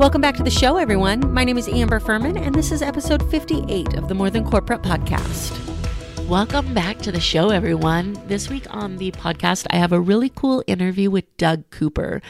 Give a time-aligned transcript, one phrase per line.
[0.00, 1.30] Welcome back to the show, everyone.
[1.30, 4.80] My name is Amber Furman, and this is episode 58 of the More Than Corporate
[4.80, 5.54] podcast.
[6.26, 8.14] Welcome back to the show, everyone.
[8.26, 12.22] This week on the podcast, I have a really cool interview with Doug Cooper.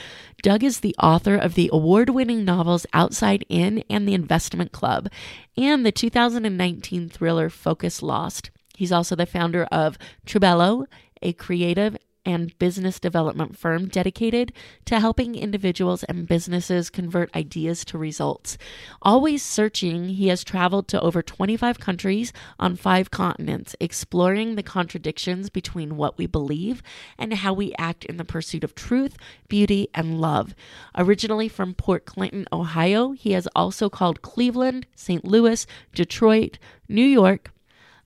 [0.43, 5.09] Doug is the author of the award winning novels Outside In and The Investment Club,
[5.57, 8.51] and the 2019 thriller Focus Lost.
[8.77, 10.87] He's also the founder of Trubello,
[11.23, 14.53] a creative and business development firm dedicated
[14.85, 18.59] to helping individuals and businesses convert ideas to results.
[19.03, 25.51] Always searching, he has traveled to over 25 countries on five continents, exploring the contradictions
[25.51, 26.83] between what we believe
[27.19, 29.17] and how we act in the pursuit of truth,
[29.49, 30.55] beauty, and love.
[30.97, 35.25] Originally from Port Clinton, Ohio, he has also called Cleveland, St.
[35.25, 36.59] Louis, Detroit,
[36.89, 37.53] New York,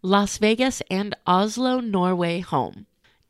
[0.02, 2.86] Las Vegas, and Oslo, Norway home.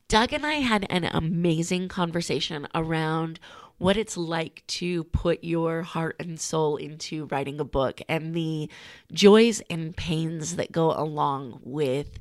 [0.07, 3.39] Doug and I had an amazing conversation around
[3.77, 8.69] what it's like to put your heart and soul into writing a book and the
[9.11, 12.19] joys and pains that go along with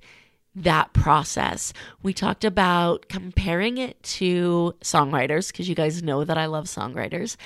[0.57, 1.73] that process.
[2.03, 7.37] We talked about comparing it to songwriters because you guys know that I love songwriters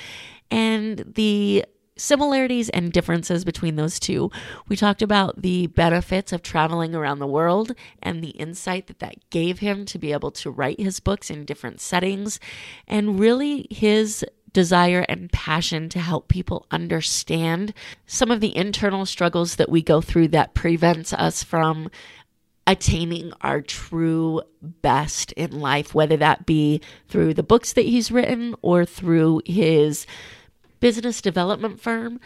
[0.51, 1.65] and the
[1.99, 4.31] similarities and differences between those two.
[4.69, 9.31] We talked about the benefits of traveling around the world and the insight that that
[9.31, 12.41] gave him to be able to write his books in different settings,
[12.87, 17.75] and really his desire and passion to help people understand
[18.07, 21.91] some of the internal struggles that we go through that prevents us from
[22.67, 28.55] attaining our true best in life, whether that be through the books that he's written
[28.61, 30.07] or through his
[30.81, 32.21] business development firm.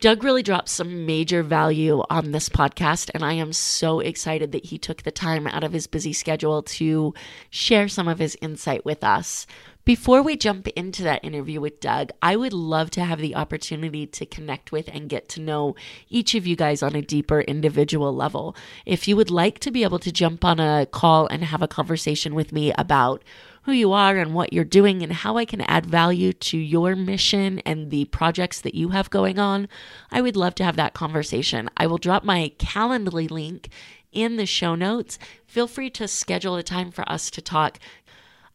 [0.00, 4.66] Doug really dropped some major value on this podcast, and I am so excited that
[4.66, 7.14] he took the time out of his busy schedule to
[7.50, 9.46] share some of his insight with us.
[9.84, 14.06] Before we jump into that interview with Doug, I would love to have the opportunity
[14.08, 15.76] to connect with and get to know
[16.08, 18.56] each of you guys on a deeper individual level.
[18.84, 21.68] If you would like to be able to jump on a call and have a
[21.68, 23.22] conversation with me about
[23.62, 26.96] who you are and what you're doing and how I can add value to your
[26.96, 29.68] mission and the projects that you have going on,
[30.10, 31.70] I would love to have that conversation.
[31.76, 33.68] I will drop my Calendly link
[34.10, 35.18] in the show notes.
[35.46, 37.78] Feel free to schedule a time for us to talk.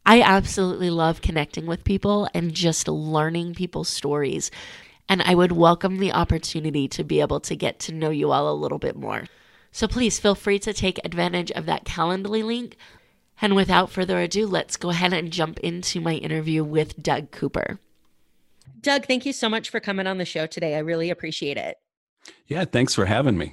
[0.04, 4.50] I absolutely love connecting with people and just learning people's stories.
[5.08, 8.50] And I would welcome the opportunity to be able to get to know you all
[8.50, 9.24] a little bit more.
[9.72, 12.76] So please feel free to take advantage of that Calendly link.
[13.40, 17.78] And without further ado, let's go ahead and jump into my interview with Doug Cooper.
[18.80, 20.74] Doug, thank you so much for coming on the show today.
[20.74, 21.76] I really appreciate it.
[22.46, 23.52] Yeah, thanks for having me.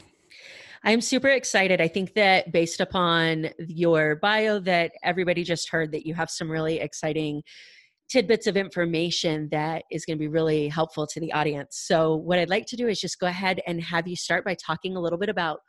[0.84, 1.82] I'm super excited.
[1.82, 6.50] I think that based upon your bio that everybody just heard that you have some
[6.50, 7.42] really exciting
[8.08, 11.78] tidbits of information that is going to be really helpful to the audience.
[11.88, 14.56] So what I'd like to do is just go ahead and have you start by
[14.56, 15.62] talking a little bit about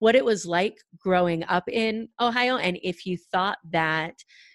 [0.00, 4.14] what it was like growing up in Ohio and if you thought that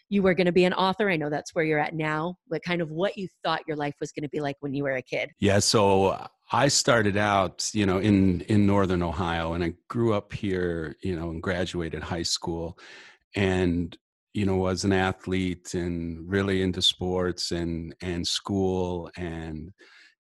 [0.10, 1.10] you were going to be an author.
[1.10, 3.96] I know that's where you're at now, but kind of what you thought your life
[4.00, 5.32] was going to be like when you were a kid.
[5.40, 10.32] Yeah, so I started out, you know, in in northern Ohio and I grew up
[10.32, 12.78] here, you know, and graduated high school
[13.36, 13.98] and
[14.34, 19.72] you know was an athlete and really into sports and and school and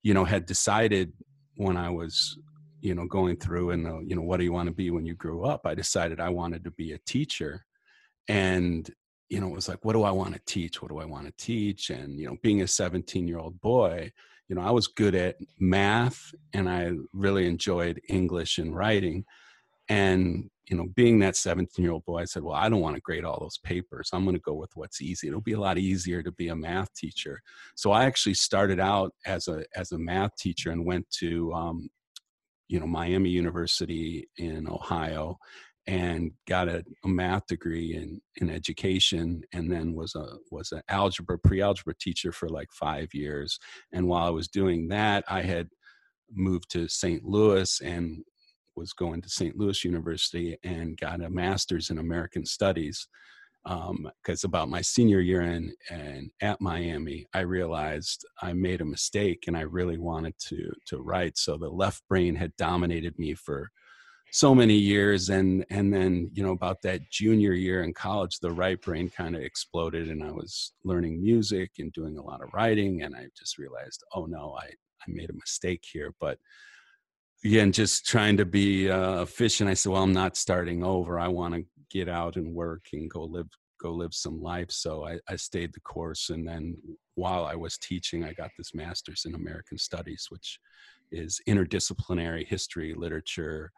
[0.03, 1.13] you know had decided
[1.57, 2.37] when I was
[2.81, 5.05] you know going through and uh, you know what do you want to be when
[5.05, 5.61] you grew up?
[5.65, 7.65] I decided i wanted to be a teacher.
[8.27, 8.89] And
[9.29, 10.81] you know it was like what do i want to teach?
[10.81, 11.89] What do i want to teach?
[11.89, 14.11] And you know being a 17 year old boy
[14.47, 19.25] you know i was good at math and i really enjoyed english and writing.
[19.89, 22.95] And you know being that 17 year old boy i said well i don't want
[22.95, 24.09] to grade all those papers.
[24.13, 25.27] I'm going to go with what's easy.
[25.27, 27.41] It'll be a lot easier to be a math teacher.
[27.75, 31.89] So i actually started out as a as a math teacher and went to um,
[32.67, 35.37] you know Miami University in Ohio
[35.87, 40.81] and got a, a, math degree in, in education and then was a was an
[40.89, 43.59] algebra pre-algebra teacher for like five years.
[43.93, 45.67] And while i was doing that i had
[46.31, 48.23] moved to st louis and
[48.75, 53.07] was going to st louis university and got a master's in american studies
[53.65, 58.85] because um, about my senior year in and at Miami, I realized I made a
[58.85, 61.37] mistake and I really wanted to to write.
[61.37, 63.71] So the left brain had dominated me for
[64.31, 68.51] so many years and and then you know about that junior year in college the
[68.51, 72.49] right brain kind of exploded and i was learning music and doing a lot of
[72.53, 76.37] writing and i just realized oh no i i made a mistake here but
[77.45, 81.29] again just trying to be uh, efficient i said well i'm not starting over i
[81.29, 81.63] want to
[81.95, 83.47] get out and work and go live
[83.81, 86.75] go live some life so I, I stayed the course and then
[87.15, 90.59] while i was teaching i got this master's in american studies which
[91.11, 93.71] is interdisciplinary history literature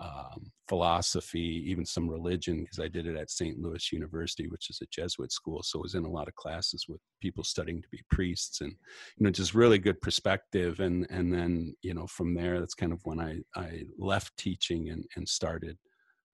[0.00, 3.60] um, philosophy, even some religion, because I did it at St.
[3.60, 5.62] Louis University, which is a Jesuit school.
[5.62, 8.72] So I was in a lot of classes with people studying to be priests, and
[8.72, 10.80] you know, just really good perspective.
[10.80, 14.90] And and then you know, from there, that's kind of when I I left teaching
[14.90, 15.78] and and started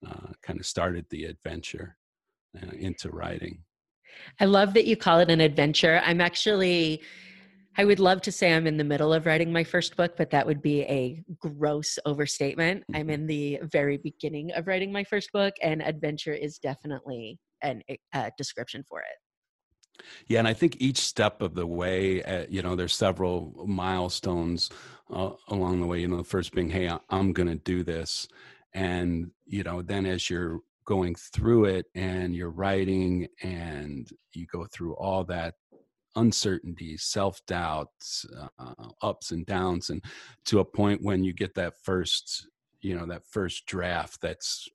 [0.06, 1.96] uh, kind of started the adventure
[2.56, 3.62] uh, into writing.
[4.40, 6.02] I love that you call it an adventure.
[6.04, 7.02] I'm actually
[7.76, 10.30] I would love to say I'm in the middle of writing my first book, but
[10.30, 12.84] that would be a gross overstatement.
[12.92, 13.10] I'm mm-hmm.
[13.10, 17.98] in the very beginning of writing my first book, and adventure is definitely an, a
[18.12, 20.04] eh, description for it.
[20.26, 24.70] Yeah, and I think each step of the way, uh, you know, there's several milestones
[25.10, 26.00] uh, along the way.
[26.00, 28.26] You know, the first being, "Hey, I'm going to do this,"
[28.74, 34.66] and you know, then as you're going through it and you're writing and you go
[34.72, 35.54] through all that
[36.16, 38.26] uncertainty self doubts,
[38.58, 40.04] uh, ups and downs, and
[40.44, 42.48] to a point when you get that first,
[42.80, 44.68] you know, that first draft that's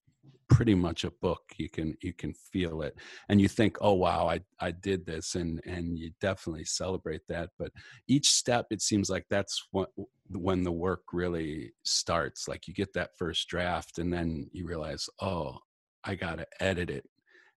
[0.48, 2.96] pretty much a book you can you can feel it.
[3.30, 7.50] And you think oh wow i i did this and and you definitely celebrate that
[7.58, 7.72] but
[8.08, 9.90] each step it seems like that's what
[10.30, 15.08] when the work really starts like you get that first draft and then you realize
[15.22, 15.58] oh
[16.06, 17.06] i got to edit it.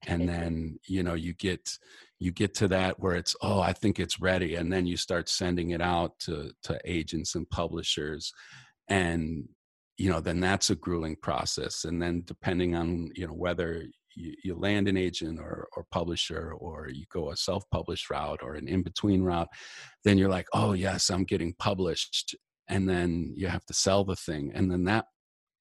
[0.06, 1.78] And then you know you get
[2.18, 4.56] you get to that where it's oh i think it's ready.
[4.56, 8.32] And then you start sending it out to to agents and publishers.
[8.88, 9.48] And
[9.96, 11.84] you know then that's a grueling process.
[11.84, 13.84] And then depending on you know whether
[14.14, 18.54] you, you land an agent or, or publisher or you go a self-published route or
[18.54, 19.48] an in-between route
[20.02, 22.34] then you're like oh yes i'm getting published
[22.68, 25.06] and then you have to sell the thing and then that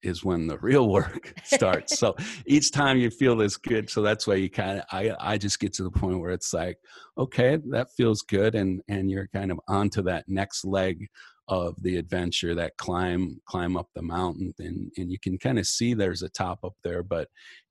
[0.02, 1.98] is when the real work starts.
[1.98, 2.14] so
[2.46, 5.60] each time you feel this good, so that's why you kind of I I just
[5.60, 6.78] get to the point where it's like,
[7.16, 11.06] okay, that feels good, and and you're kind of onto that next leg
[11.48, 15.66] of the adventure, that climb climb up the mountain, and and you can kind of
[15.66, 17.28] see there's a top up there, but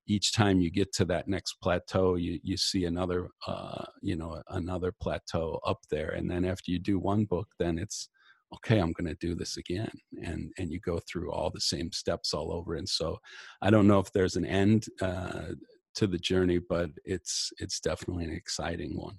[0.09, 4.41] each time you get to that next plateau you you see another uh you know
[4.51, 8.07] another plateau up there and then after you do one book then it's
[8.53, 9.91] okay i'm going to do this again
[10.23, 13.17] and and you go through all the same steps all over and so
[13.61, 15.47] i don't know if there's an end uh,
[15.95, 19.17] to the journey but it's it's definitely an exciting one.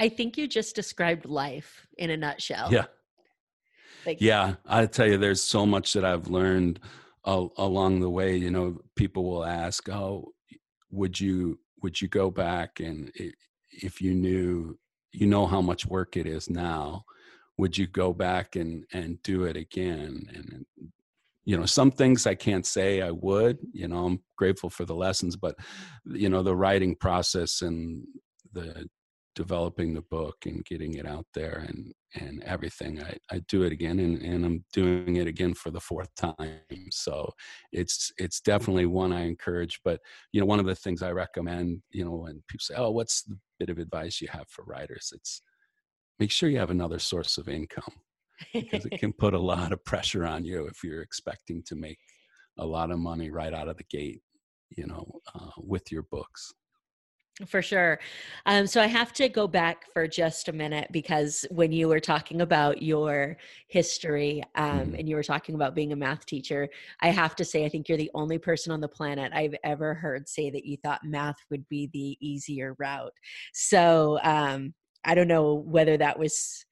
[0.00, 2.72] I think you just described life in a nutshell.
[2.72, 2.86] Yeah.
[4.04, 6.80] Like, yeah i tell you there's so much that i've learned
[7.24, 10.32] uh, along the way you know people will ask oh
[10.92, 12.78] would you would you go back?
[12.80, 13.10] And
[13.70, 14.78] if you knew
[15.12, 17.04] you know how much work it is now
[17.62, 20.26] would you go back and and do it again?
[20.34, 20.66] And
[21.44, 24.94] you know some things i can't say i would you know i'm grateful for the
[24.94, 25.56] lessons but
[26.04, 28.04] you know the writing process and
[28.52, 28.88] the
[29.34, 33.72] developing the book and getting it out there and and everything i i do it
[33.72, 36.86] again and, and i'm doing it again for the fourth time.
[36.92, 37.28] So
[37.72, 38.44] it's it's mm.
[38.44, 39.98] definitely one i encourage but
[40.32, 43.22] you know one of the things i recommend you know when people say oh what's
[43.22, 45.12] the bit of advice you have for writers?
[45.14, 45.40] It's
[46.18, 47.94] make sure you have another source of income
[48.52, 51.98] because it can put a lot of pressure on you if you're expecting to make
[52.58, 54.22] a lot of money right out of the gate
[54.76, 56.52] you know uh, with your books.
[57.46, 57.98] For sure.
[58.44, 61.98] Um, so i have to go back for just a minute because when you were
[61.98, 63.38] talking about your
[63.68, 64.94] history um, mm-hmm.
[64.96, 66.68] and you were talking about being a math teacher
[67.00, 69.94] i have to say i think you're the only person on the planet i've ever
[69.94, 73.14] heard say that you thought math would be the easier route.
[73.54, 74.74] So um,
[75.04, 76.64] I don't know whether that was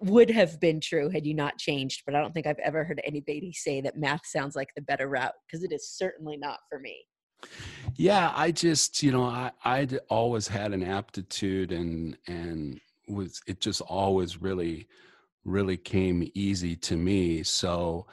[0.00, 3.00] would have been true had you not changed, but I don't think I've ever heard
[3.04, 6.78] anybody say that math sounds like the better route because it is certainly not for
[6.78, 7.04] me.
[7.96, 13.60] Yeah, I just, you know, I I'd always had an aptitude and and was it
[13.60, 14.86] just always really
[15.44, 17.42] really came easy to me.
[17.42, 18.06] So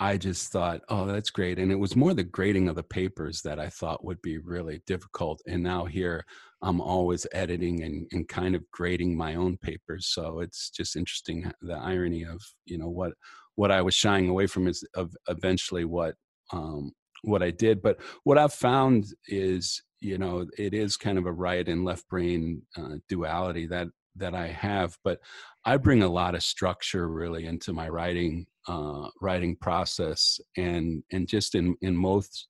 [0.00, 1.58] I just thought, oh, that's great.
[1.58, 4.80] And it was more the grading of the papers that I thought would be really
[4.86, 5.40] difficult.
[5.46, 6.24] And now here
[6.62, 10.06] I'm always editing and, and kind of grading my own papers.
[10.06, 13.12] So it's just interesting the irony of, you know, what
[13.54, 16.14] what I was shying away from is of eventually what
[16.52, 17.82] um, what I did.
[17.82, 22.08] But what I've found is, you know, it is kind of a right and left
[22.08, 24.96] brain uh, duality that that I have.
[25.04, 25.20] But
[25.64, 31.28] I bring a lot of structure really into my writing uh, writing process and and
[31.28, 32.48] just in in most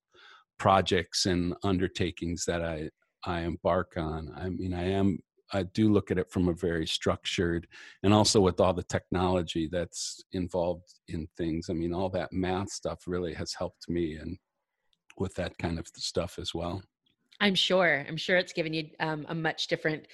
[0.58, 2.90] projects and undertakings that I
[3.24, 4.32] I embark on.
[4.36, 5.18] I mean, I am
[5.52, 7.66] I do look at it from a very structured
[8.02, 11.68] and also with all the technology that's involved in things.
[11.70, 14.36] I mean, all that math stuff really has helped me and
[15.16, 16.82] with that kind of stuff as well.
[17.40, 18.04] I'm sure.
[18.08, 20.06] I'm sure it's given you um, a much different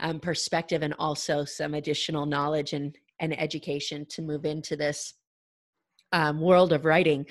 [0.00, 5.14] um, perspective and also some additional knowledge and, and education to move into this
[6.12, 7.26] um, world of writing.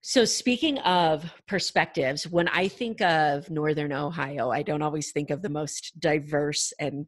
[0.00, 5.42] So, speaking of perspectives, when I think of Northern Ohio, I don't always think of
[5.42, 7.06] the most diverse and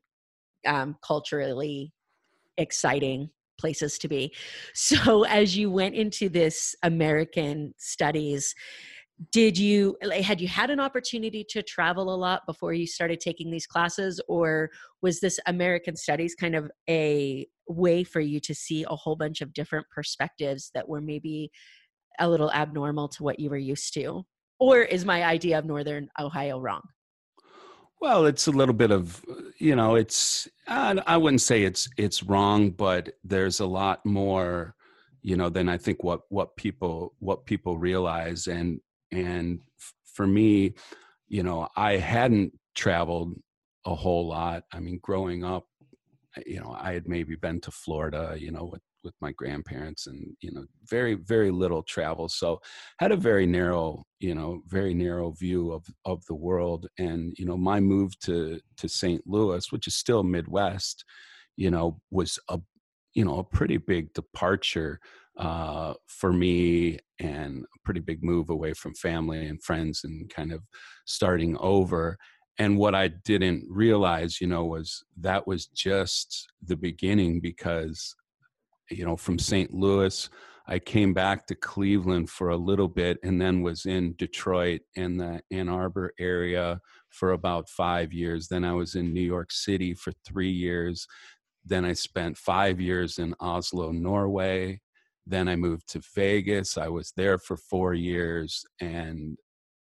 [0.66, 1.92] um, culturally
[2.56, 4.34] exciting places to be.
[4.74, 8.54] So, as you went into this American studies,
[9.32, 13.50] did you had you had an opportunity to travel a lot before you started taking
[13.50, 14.70] these classes or
[15.02, 19.42] was this american studies kind of a way for you to see a whole bunch
[19.42, 21.50] of different perspectives that were maybe
[22.20, 24.24] a little abnormal to what you were used to
[24.60, 26.82] or is my idea of northern ohio wrong?
[28.00, 32.22] Well it's a little bit of uh, you know it's i wouldn't say it's it's
[32.22, 34.74] wrong but there's a lot more
[35.22, 38.80] you know than i think what what people what people realize and
[39.12, 39.60] and
[40.04, 40.74] for me
[41.28, 43.34] you know i hadn't traveled
[43.86, 44.64] a whole lot.
[44.72, 45.66] I mean growing up
[46.46, 50.36] you know i had maybe been to florida you know with with my grandparents and
[50.40, 52.60] you know very very little travel so
[52.98, 57.44] had a very narrow you know very narrow view of of the world and you
[57.44, 61.04] know my move to to st louis which is still midwest
[61.56, 62.58] you know was a
[63.14, 65.00] you know a pretty big departure
[65.36, 70.52] uh, for me and a pretty big move away from family and friends and kind
[70.52, 70.62] of
[71.06, 72.16] starting over
[72.58, 78.14] and what i didn't realize you know was that was just the beginning because
[78.90, 80.28] you know from st louis.
[80.66, 85.18] I came back to cleveland for a little bit and then was in detroit and
[85.18, 88.48] the ann arbor area for about five years.
[88.48, 91.06] Then i was in new york city for three years.
[91.64, 94.80] Then i spent five years in oslo norway.
[95.26, 96.76] Then I moved to Vegas.
[96.76, 99.38] I was there for four years and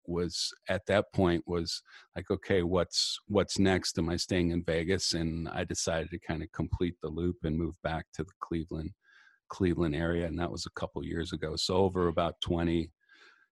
[0.07, 1.81] was at that point was
[2.15, 3.97] like okay what's what's next?
[3.97, 5.13] Am i staying in vegas?
[5.13, 8.91] And i decided to kind of complete the loop and move back to the cleveland
[9.49, 11.55] cleveland area and that was a couple years ago.
[11.55, 12.91] So over about 20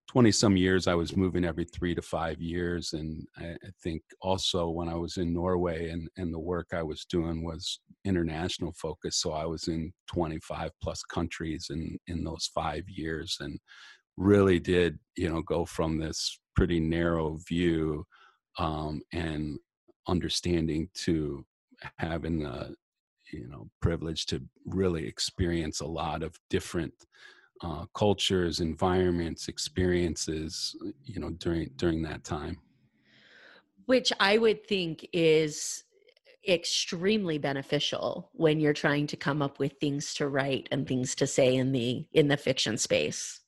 [0.07, 4.01] 20 some years i was moving every three to five years and I, I, think
[4.21, 8.73] also when i was in norway and, and the work i was doing was international
[8.73, 13.59] focus so i was in 25 plus countries in in those five years and
[14.17, 18.05] really did you know go from this pretty narrow view
[18.57, 19.59] um, and
[20.07, 21.45] understanding to
[21.97, 22.75] having the
[23.31, 26.93] you know privilege to really experience a lot of different
[27.61, 32.57] uh, cultures, environments, experiences, you know, during during that time.
[33.85, 35.83] Which I would think is
[36.47, 41.27] extremely beneficial when you're trying to come up with things to write and things to
[41.27, 43.41] say in the in the fiction space.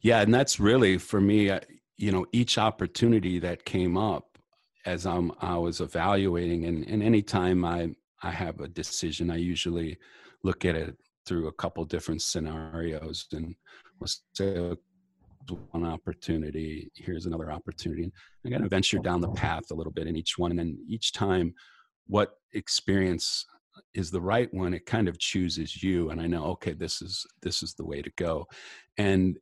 [0.00, 1.50] Yeah, and that's really for me.
[1.98, 4.38] You know, each opportunity that came up
[4.84, 9.98] as I'm I was evaluating, and and anytime I I have a decision, I usually
[10.42, 10.96] look at it
[11.26, 13.54] through a couple different scenarios and
[14.00, 14.74] was say
[15.70, 18.12] one opportunity here's another opportunity and
[18.46, 20.78] i got to venture down the path a little bit in each one and then
[20.88, 21.52] each time
[22.06, 23.46] what experience
[23.94, 27.26] is the right one it kind of chooses you and i know okay this is
[27.42, 28.46] this is the way to go
[28.98, 29.38] and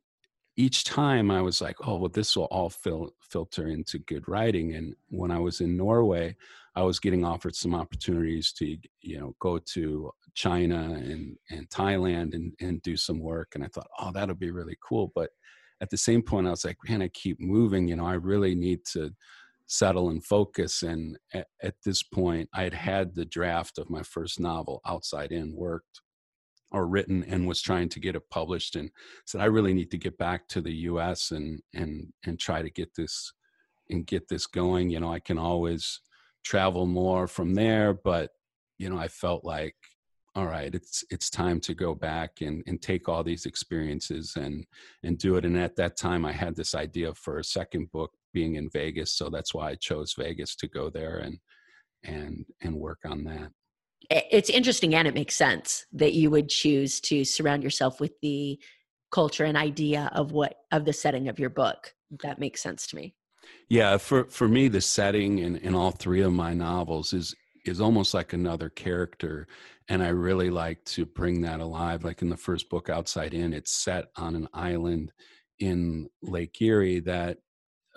[0.57, 4.75] each time i was like oh well this will all fil- filter into good writing
[4.75, 6.35] and when i was in norway
[6.75, 12.33] i was getting offered some opportunities to you know go to China and and Thailand
[12.33, 13.53] and and do some work.
[13.55, 15.11] And I thought, oh, that'll be really cool.
[15.13, 15.31] But
[15.81, 17.87] at the same point, I was like, man, I keep moving.
[17.87, 19.11] You know, I really need to
[19.67, 20.83] settle and focus.
[20.83, 25.31] And at, at this point, I had had the draft of my first novel, Outside
[25.31, 26.01] In, worked
[26.71, 28.89] or written and was trying to get it published and
[29.25, 32.69] said i really need to get back to the us and and and try to
[32.69, 33.33] get this
[33.89, 35.99] and get this going you know i can always
[36.43, 38.31] travel more from there but
[38.77, 39.75] you know i felt like
[40.35, 44.65] all right it's it's time to go back and and take all these experiences and
[45.03, 48.11] and do it and at that time i had this idea for a second book
[48.33, 51.37] being in vegas so that's why i chose vegas to go there and
[52.03, 53.51] and and work on that
[54.09, 58.59] it's interesting and it makes sense that you would choose to surround yourself with the
[59.11, 61.93] culture and idea of what of the setting of your book
[62.23, 63.15] that makes sense to me.
[63.69, 67.79] Yeah for for me the setting in in all three of my novels is is
[67.79, 69.47] almost like another character
[69.87, 72.03] and i really like to bring that alive.
[72.03, 75.11] Like in the first book outside in it's set on an island
[75.59, 77.37] in lake erie that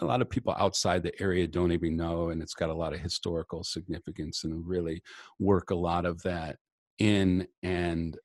[0.00, 2.92] a lot of people outside the area don't even know and it's got a lot
[2.92, 5.02] of historical significance and really
[5.38, 6.56] work a lot of that
[6.98, 8.18] in and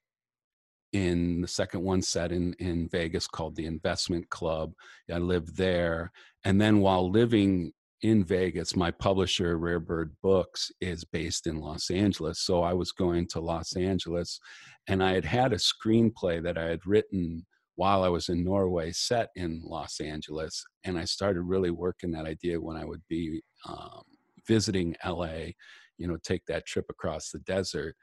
[0.94, 4.74] in the second one set in in Vegas called the Investment Club.
[5.14, 6.12] I lived there,
[6.46, 11.92] and then while living in Vegas, my publisher, Rare Bird Books, is based in Los
[11.92, 12.40] Angeles.
[12.40, 14.40] So I was going to Los Angeles
[14.88, 17.46] and I had had a screenplay that I had written
[17.80, 20.66] while I was in Norway set in Los Angeles.
[20.84, 24.02] And I started really working that idea when I would be um,
[24.46, 25.54] visiting LA,
[25.98, 27.96] you know, take that trip across the desert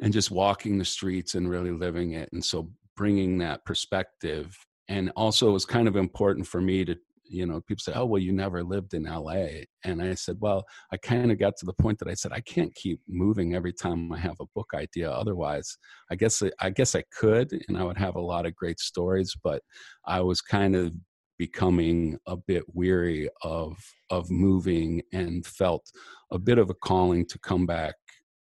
[0.00, 2.30] and just walking the streets and really living it.
[2.32, 4.56] And so bringing that perspective
[4.88, 6.96] and also it was kind of important for me to
[7.30, 10.64] you know, people say, "Oh, well, you never lived in LA," and I said, "Well,
[10.92, 13.72] I kind of got to the point that I said I can't keep moving every
[13.72, 15.10] time I have a book idea.
[15.10, 15.78] Otherwise,
[16.10, 19.34] I guess I guess I could, and I would have a lot of great stories,
[19.42, 19.62] but
[20.06, 20.92] I was kind of
[21.38, 23.76] becoming a bit weary of
[24.10, 25.90] of moving and felt
[26.32, 27.94] a bit of a calling to come back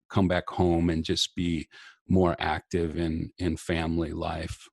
[0.10, 1.68] come back home and just be
[2.10, 4.68] more active in in family life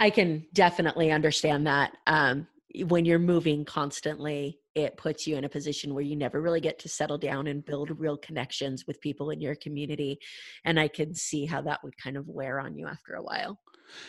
[0.00, 1.96] I can definitely understand that.
[2.06, 2.48] Um,
[2.86, 6.78] when you're moving constantly, it puts you in a position where you never really get
[6.80, 10.18] to settle down and build real connections with people in your community.
[10.64, 13.60] And I can see how that would kind of wear on you after a while.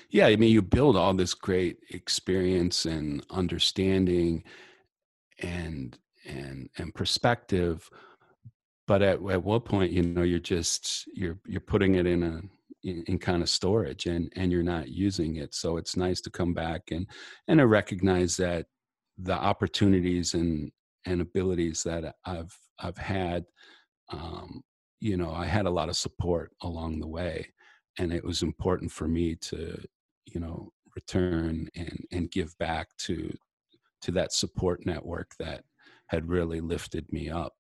[0.10, 4.44] Yeah, I mean, you build all this great experience and understanding
[5.40, 7.90] and and and perspective
[8.92, 12.42] but at, at what point you know you're just you're you're putting it in a
[12.84, 15.54] in, in, kind of storage and and you're not using it.
[15.54, 17.08] So it's nice to come back and
[17.48, 18.66] and recognize that
[19.18, 20.72] the opportunities and
[21.06, 23.46] and abilities that i've i've had
[24.10, 24.62] um,
[25.00, 27.48] you know i had a lot of support along the way
[28.00, 29.78] and it was important for me to
[30.26, 33.34] you know return and and give back to
[34.02, 35.64] to that support network that
[36.08, 37.54] had really lifted me up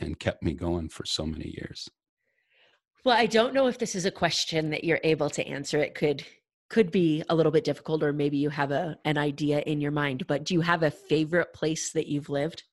[0.00, 1.88] and kept me going for so many years
[3.06, 5.78] well, I don't know if this is a question that you're able to answer.
[5.78, 6.26] It could
[6.68, 9.92] could be a little bit difficult or maybe you have a an idea in your
[9.92, 12.64] mind, but do you have a favorite place that you've lived?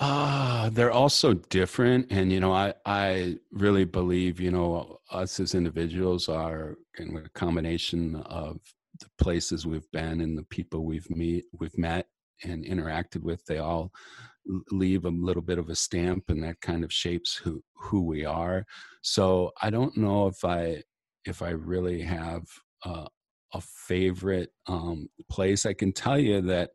[0.00, 4.98] Ah, uh, they're all so different and you know, I I really believe, you know,
[5.12, 8.58] us as individuals are kind of a combination of
[8.98, 12.08] the places we've been and the people we've meet we've met
[12.42, 13.46] and interacted with.
[13.46, 13.92] They all
[14.70, 18.24] leave a little bit of a stamp and that kind of shapes who who we
[18.24, 18.64] are.
[19.02, 20.82] So i don't know if i
[21.24, 22.44] if i really have
[22.84, 23.06] uh,
[23.54, 25.66] a favorite um, place.
[25.66, 26.70] I can tell you that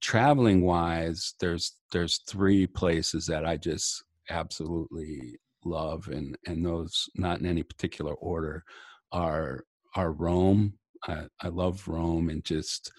[0.00, 7.40] traveling wise there's there's three places that i just absolutely love and and those not
[7.40, 8.64] in any particular order
[9.10, 10.74] are are rome.
[11.06, 12.92] I, I love rome and just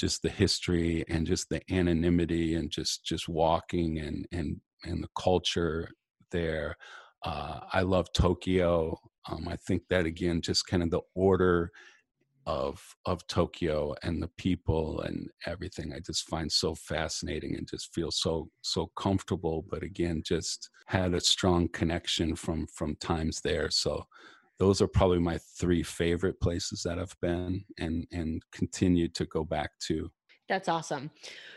[0.00, 5.08] just the history and just the anonymity and just just walking and and and the
[5.18, 5.90] culture
[6.32, 6.74] there.
[7.24, 8.96] Uh, I love Tokyo.
[9.28, 11.70] Um, I think that again, just kind of the order
[12.46, 15.92] of of Tokyo and the people and everything.
[15.92, 19.66] I just find so fascinating and just feel so so comfortable.
[19.68, 23.68] But again, just had a strong connection from from times there.
[23.70, 24.04] So
[24.60, 29.42] those are probably my three favorite places that I've been and and continue to go
[29.42, 30.10] back to.
[30.48, 31.10] That's awesome.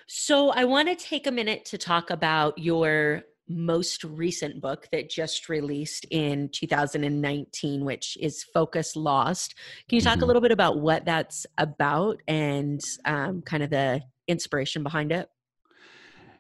[0.08, 5.10] So I want to take a minute to talk about your most recent book that
[5.10, 9.54] just released in 2019 which is focus lost
[9.90, 10.24] can you talk mm-hmm.
[10.24, 15.28] a little bit about what that's about and um, kind of the inspiration behind it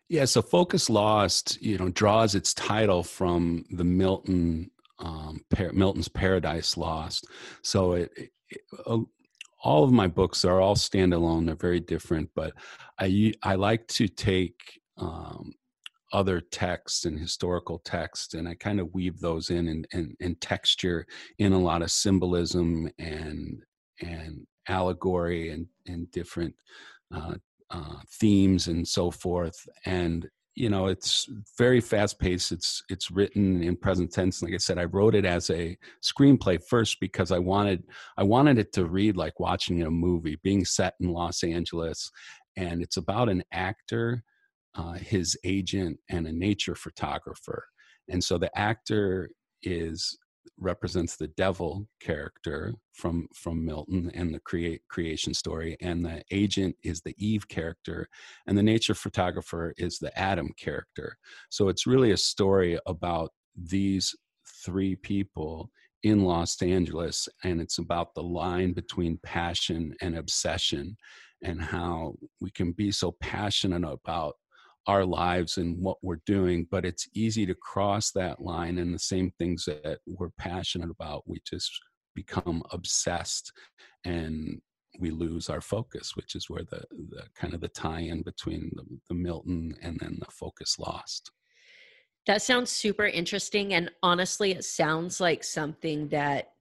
[0.07, 6.07] yeah so focus lost you know draws its title from the milton um, Par- Milton's
[6.07, 7.27] Paradise Lost.
[7.61, 8.99] So it, it, it, uh,
[9.63, 11.45] all of my books are all standalone.
[11.45, 12.53] They're very different, but
[12.99, 14.59] I I like to take
[14.97, 15.53] um,
[16.11, 20.39] other texts and historical texts, and I kind of weave those in and, and, and
[20.39, 21.07] texture
[21.39, 23.63] in a lot of symbolism and
[24.01, 26.53] and allegory and and different
[27.13, 27.35] uh,
[27.69, 29.67] uh, themes and so forth.
[29.85, 34.57] And you know it's very fast paced it's it's written in present tense like i
[34.57, 37.83] said i wrote it as a screenplay first because i wanted
[38.17, 42.11] i wanted it to read like watching a movie being set in los angeles
[42.55, 44.23] and it's about an actor
[44.75, 47.65] uh, his agent and a nature photographer.
[48.09, 49.29] And so the actor
[49.61, 50.17] is
[50.57, 56.75] represents the devil character from from Milton and the create creation story, and the agent
[56.83, 58.07] is the Eve character,
[58.47, 61.17] and the nature photographer is the Adam character.
[61.49, 64.15] So it's really a story about these
[64.65, 65.69] three people
[66.03, 70.97] in Los Angeles, and it's about the line between passion and obsession,
[71.41, 74.35] and how we can be so passionate about
[74.87, 78.99] our lives and what we're doing, but it's easy to cross that line and the
[78.99, 81.71] same things that we're passionate about, we just
[82.15, 83.51] become obsessed
[84.05, 84.61] and
[84.99, 88.83] we lose our focus, which is where the, the kind of the tie-in between the,
[89.09, 91.31] the Milton and then the focus lost.
[92.25, 93.73] That sounds super interesting.
[93.73, 96.52] And honestly, it sounds like something that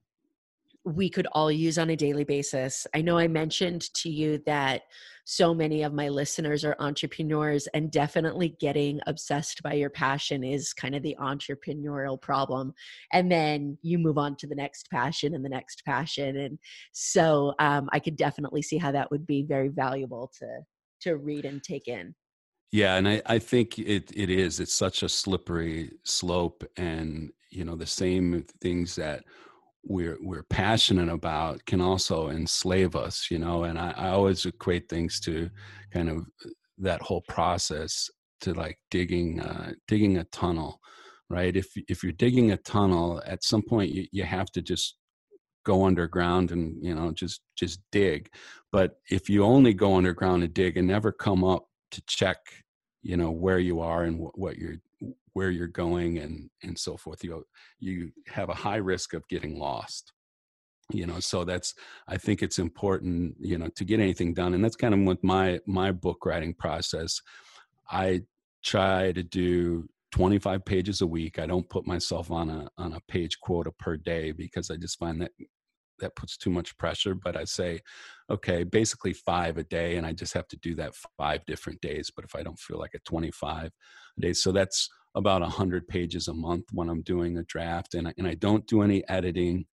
[0.85, 2.85] we could all use on a daily basis.
[2.93, 4.83] I know I mentioned to you that
[5.25, 10.73] so many of my listeners are entrepreneurs, and definitely getting obsessed by your passion is
[10.73, 12.73] kind of the entrepreneurial problem.
[13.13, 16.35] And then you move on to the next passion and the next passion.
[16.37, 16.59] And
[16.91, 20.47] so um, I could definitely see how that would be very valuable to
[21.01, 22.15] to read and take in.
[22.71, 24.59] Yeah, and I, I think it it is.
[24.59, 29.23] It's such a slippery slope, and you know the same things that
[29.85, 34.87] we're we're passionate about can also enslave us you know and I, I always equate
[34.87, 35.49] things to
[35.91, 38.09] kind of uh, that whole process
[38.41, 40.79] to like digging uh, digging a tunnel
[41.33, 41.55] right?
[41.55, 44.97] If if you're digging a tunnel at some point you, you have to just
[45.65, 48.29] go underground and you know just just dig.
[48.71, 52.37] But if you only go underground and dig and never come up to check
[53.01, 54.77] you know where you are and what, what you're
[55.33, 57.43] where you're going and and so forth you
[57.79, 60.13] you have a high risk of getting lost
[60.91, 61.73] you know so that's
[62.07, 65.23] i think it's important you know to get anything done and that's kind of with
[65.23, 67.21] my my book writing process
[67.89, 68.21] i
[68.63, 73.01] try to do 25 pages a week i don't put myself on a on a
[73.07, 75.31] page quota per day because i just find that
[75.99, 77.79] that puts too much pressure but i say
[78.29, 82.11] okay basically five a day and i just have to do that five different days
[82.15, 83.71] but if i don't feel like a 25
[84.19, 88.13] days so that's about 100 pages a month when i'm doing a draft and I,
[88.17, 89.65] and I don't do any editing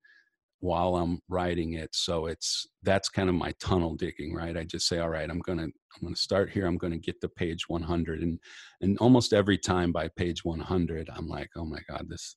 [0.60, 4.56] while i'm writing it so it's that's kind of my tunnel digging right?
[4.56, 7.28] I just say all right i'm gonna i'm gonna start here i'm gonna get to
[7.28, 8.38] page 100 and
[8.82, 12.36] and almost every time by page 100 i'm like oh my god this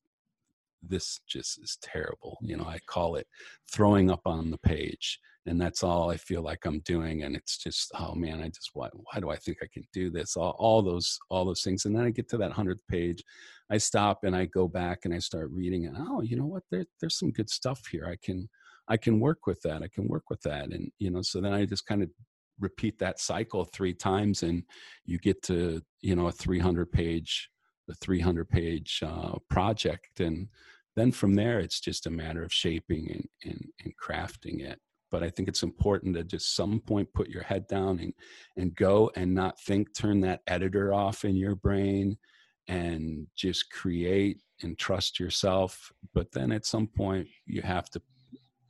[0.87, 2.37] this just is terrible.
[2.41, 3.27] You know, I call it
[3.71, 5.19] throwing up on the page.
[5.45, 7.23] And that's all I feel like I'm doing.
[7.23, 10.09] And it's just, oh man, I just, why, why do I think I can do
[10.09, 10.37] this?
[10.37, 11.85] All, all those, all those things.
[11.85, 13.21] And then I get to that hundredth page,
[13.69, 16.63] I stop and I go back and I start reading and, oh, you know what?
[16.71, 18.07] There, there's some good stuff here.
[18.09, 18.47] I can,
[18.87, 19.81] I can work with that.
[19.81, 20.71] I can work with that.
[20.71, 22.09] And, you know, so then I just kind of
[22.59, 24.63] repeat that cycle three times and
[25.05, 27.49] you get to, you know, a 300 page,
[27.87, 30.21] the 300 page uh, project.
[30.21, 30.47] And,
[30.95, 34.79] then from there it's just a matter of shaping and, and, and crafting it.
[35.11, 38.13] But i think it's important to just some point put your head down and,
[38.57, 42.17] and go and not think turn that editor off in your brain
[42.67, 45.91] and just create and trust yourself.
[46.13, 48.01] But then at some point you have to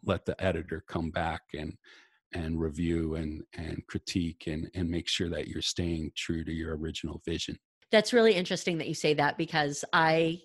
[0.03, 1.77] let the editor come back and
[2.33, 6.75] and review and and critique and and make sure that you're staying true to your
[6.77, 7.57] original vision.
[7.91, 10.39] That's really interesting that you say that because i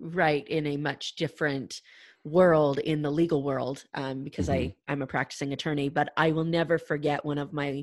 [0.00, 1.80] write in a much different
[2.24, 4.68] world in the legal world um, because mm-hmm.
[4.88, 7.82] I I'm a practicing attorney but I will never forget one of my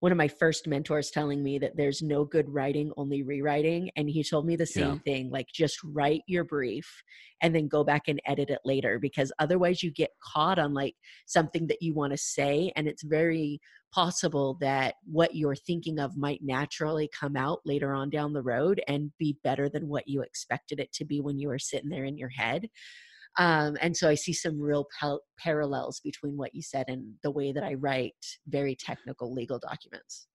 [0.00, 4.10] one of my first mentors telling me that there's no good writing only rewriting and
[4.10, 4.98] he told me the same yeah.
[5.04, 7.02] thing like just write your brief
[7.42, 10.94] and then go back and edit it later because otherwise you get caught on like
[11.26, 13.60] something that you want to say and it's very
[13.92, 18.82] possible that what you're thinking of might naturally come out later on down the road
[18.88, 22.04] and be better than what you expected it to be when you were sitting there
[22.04, 22.68] in your head.
[23.38, 27.30] Um, and so I see some real pal- parallels between what you said and the
[27.30, 28.14] way that I write
[28.48, 30.26] very technical legal documents.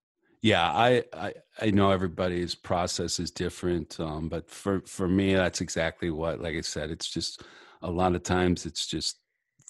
[0.41, 5.61] Yeah, I, I, I know everybody's process is different, um, but for for me, that's
[5.61, 6.41] exactly what.
[6.41, 7.43] Like I said, it's just
[7.83, 9.19] a lot of times it's just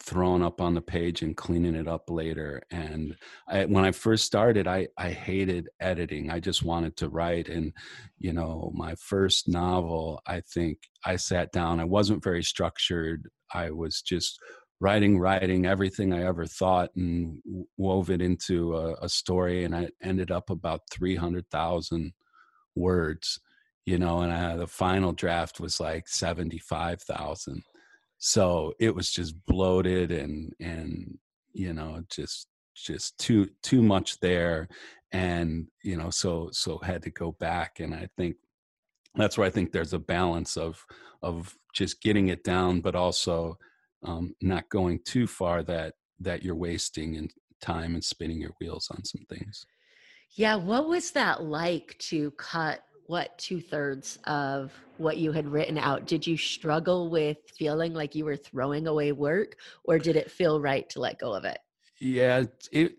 [0.02, 2.62] thrown up on the page and cleaning it up later.
[2.72, 3.16] And
[3.48, 6.30] I, when I first started, I, I hated editing.
[6.30, 7.48] I just wanted to write.
[7.48, 7.74] And,
[8.18, 13.30] you know, my first novel, I think I sat down, I wasn't very structured.
[13.54, 14.40] I was just
[14.80, 17.40] writing, writing everything I ever thought and
[17.78, 19.64] wove it into a, a story.
[19.64, 22.14] And I ended up about 300,000
[22.76, 23.40] words,
[23.86, 27.64] you know, and I, the final draft was like 75,000
[28.24, 31.18] so it was just bloated and and
[31.54, 34.68] you know just just too too much there
[35.12, 38.36] and you know so so had to go back and i think
[39.16, 40.86] that's where I think there's a balance of
[41.22, 43.58] of just getting it down, but also
[44.04, 47.30] um, not going too far that that you're wasting in
[47.62, 49.66] time and spinning your wheels on some things.
[50.36, 52.82] Yeah, what was that like to cut
[53.12, 56.08] what two thirds of what you had written out?
[56.08, 60.62] Did you struggle with feeling like you were throwing away work, or did it feel
[60.62, 61.60] right to let go of it?
[62.00, 62.94] Yeah, it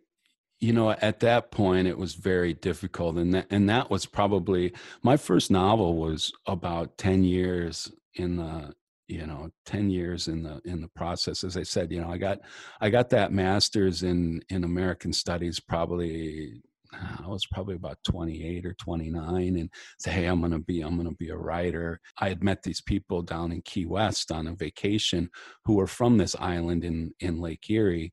[0.60, 4.72] you know at that point it was very difficult and that and that was probably
[5.02, 8.72] my first novel was about 10 years in the
[9.08, 12.16] you know 10 years in the in the process as i said you know i
[12.16, 12.38] got
[12.80, 18.74] i got that masters in in american studies probably I was probably about 28 or
[18.74, 22.00] 29 and say, Hey, I'm going to be, I'm going to be a writer.
[22.18, 25.30] I had met these people down in Key West on a vacation
[25.64, 28.12] who were from this island in, in Lake Erie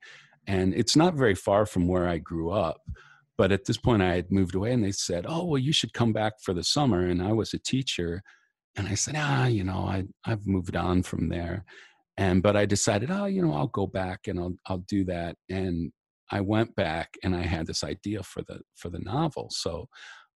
[0.49, 2.81] and it's not very far from where I grew up.
[3.37, 5.93] But at this point, I had moved away, and they said, "Oh, well, you should
[5.93, 8.21] come back for the summer." And I was a teacher,
[8.75, 11.63] and I said, "Ah, you know, I I've moved on from there."
[12.17, 15.37] And but I decided, oh, you know, I'll go back and I'll I'll do that.
[15.49, 15.91] And
[16.31, 19.49] I went back, and I had this idea for the for the novel.
[19.51, 19.87] So,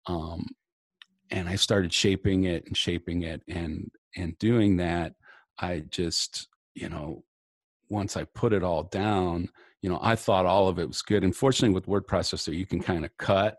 [0.06, 0.46] um,
[1.30, 5.14] and I started shaping it and shaping it, and and doing that,
[5.58, 7.24] I just, you know,
[7.88, 9.48] once I put it all down,
[9.82, 11.24] you know, I thought all of it was good.
[11.24, 13.56] And fortunately, with word processor, you can kind of cut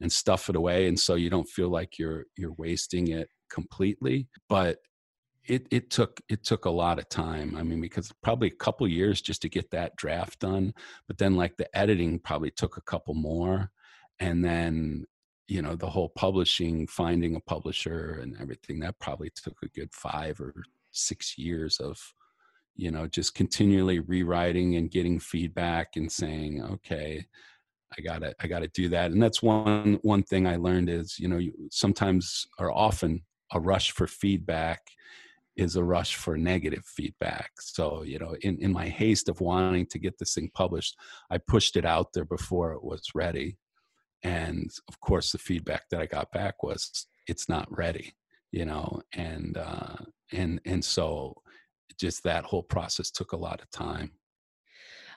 [0.00, 4.28] and stuff it away, and so you don't feel like you're you're wasting it completely.
[4.48, 4.78] But
[5.48, 7.56] it it took it took a lot of time.
[7.56, 10.74] I mean, because probably a couple years just to get that draft done.
[11.06, 13.70] But then, like the editing, probably took a couple more,
[14.20, 15.04] and then
[15.48, 19.92] you know the whole publishing, finding a publisher, and everything that probably took a good
[19.92, 20.54] five or
[20.92, 21.98] six years of
[22.76, 27.24] you know just continually rewriting and getting feedback and saying okay
[27.96, 31.28] i gotta i gotta do that and that's one one thing i learned is you
[31.28, 34.82] know you, sometimes or often a rush for feedback
[35.56, 39.86] is a rush for negative feedback so you know in, in my haste of wanting
[39.86, 40.96] to get this thing published
[41.30, 43.56] i pushed it out there before it was ready
[44.22, 48.14] and of course the feedback that i got back was it's not ready
[48.52, 49.96] you know and uh
[50.32, 51.34] and and so
[51.98, 54.12] just that whole process took a lot of time.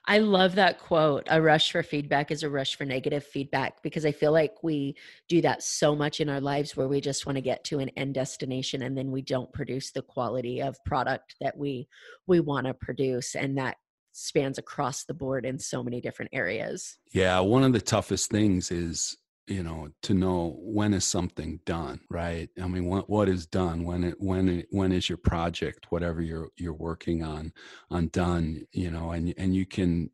[0.06, 1.28] I love that quote.
[1.30, 4.96] A rush for feedback is a rush for negative feedback because I feel like we
[5.28, 7.90] do that so much in our lives where we just want to get to an
[7.90, 11.88] end destination and then we don't produce the quality of product that we
[12.28, 13.78] we want to produce and that
[14.12, 16.98] spans across the board in so many different areas.
[17.12, 19.18] Yeah, one of the toughest things is
[19.50, 22.50] you know to know when is something done right?
[22.62, 23.84] I mean what what is done?
[23.84, 27.52] When it when it when is your project whatever you're you're working on
[27.90, 30.12] on done you know and and you can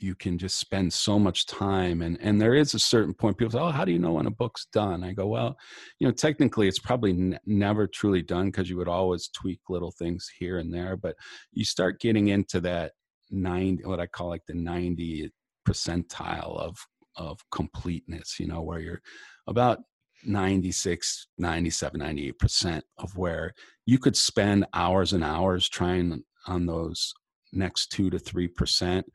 [0.00, 3.50] you can just spend so much time and and there is a certain point people
[3.50, 5.04] say oh how do you know when a book's done?
[5.04, 5.56] I go well
[5.98, 9.92] you know technically it's probably n- never truly done because you would always tweak little
[9.92, 11.16] things here and there but
[11.52, 12.92] you start getting into that
[13.30, 15.30] 90 what i call like the 90
[15.68, 16.78] percentile of
[17.18, 19.02] of completeness, you know, where you're
[19.46, 19.80] about
[20.24, 23.52] 96, 97, 98% of where
[23.86, 27.12] you could spend hours and hours trying on those
[27.52, 29.06] next two to three percent,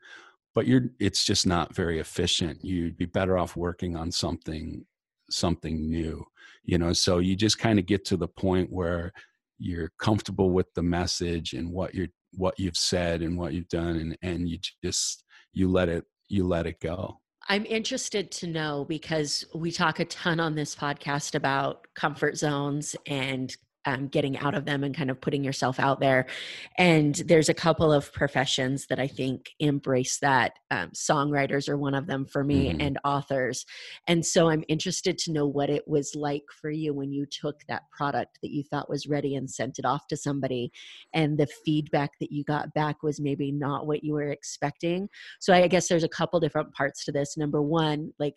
[0.54, 2.64] but you're it's just not very efficient.
[2.64, 4.84] You'd be better off working on something
[5.30, 6.24] something new,
[6.64, 6.92] you know.
[6.92, 9.12] So you just kind of get to the point where
[9.58, 13.96] you're comfortable with the message and what you're what you've said and what you've done
[13.96, 18.86] and and you just you let it you let it go I'm interested to know
[18.88, 23.54] because we talk a ton on this podcast about comfort zones and
[23.86, 26.26] um, getting out of them and kind of putting yourself out there.
[26.78, 30.58] And there's a couple of professions that I think embrace that.
[30.70, 32.80] Um, songwriters are one of them for me, mm-hmm.
[32.80, 33.66] and authors.
[34.08, 37.60] And so I'm interested to know what it was like for you when you took
[37.68, 40.72] that product that you thought was ready and sent it off to somebody,
[41.12, 45.08] and the feedback that you got back was maybe not what you were expecting.
[45.40, 47.36] So I guess there's a couple different parts to this.
[47.36, 48.36] Number one, like,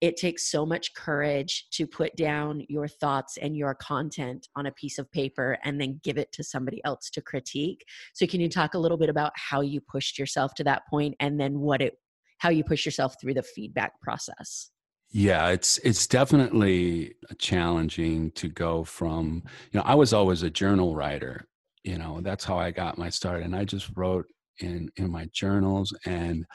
[0.00, 4.72] it takes so much courage to put down your thoughts and your content on a
[4.72, 7.84] piece of paper and then give it to somebody else to critique.
[8.14, 11.16] So can you talk a little bit about how you pushed yourself to that point
[11.20, 11.94] and then what it
[12.38, 14.70] how you push yourself through the feedback process?
[15.10, 20.94] Yeah, it's it's definitely challenging to go from, you know, I was always a journal
[20.94, 21.46] writer.
[21.84, 24.26] You know, that's how I got my start and I just wrote
[24.60, 26.46] in in my journals and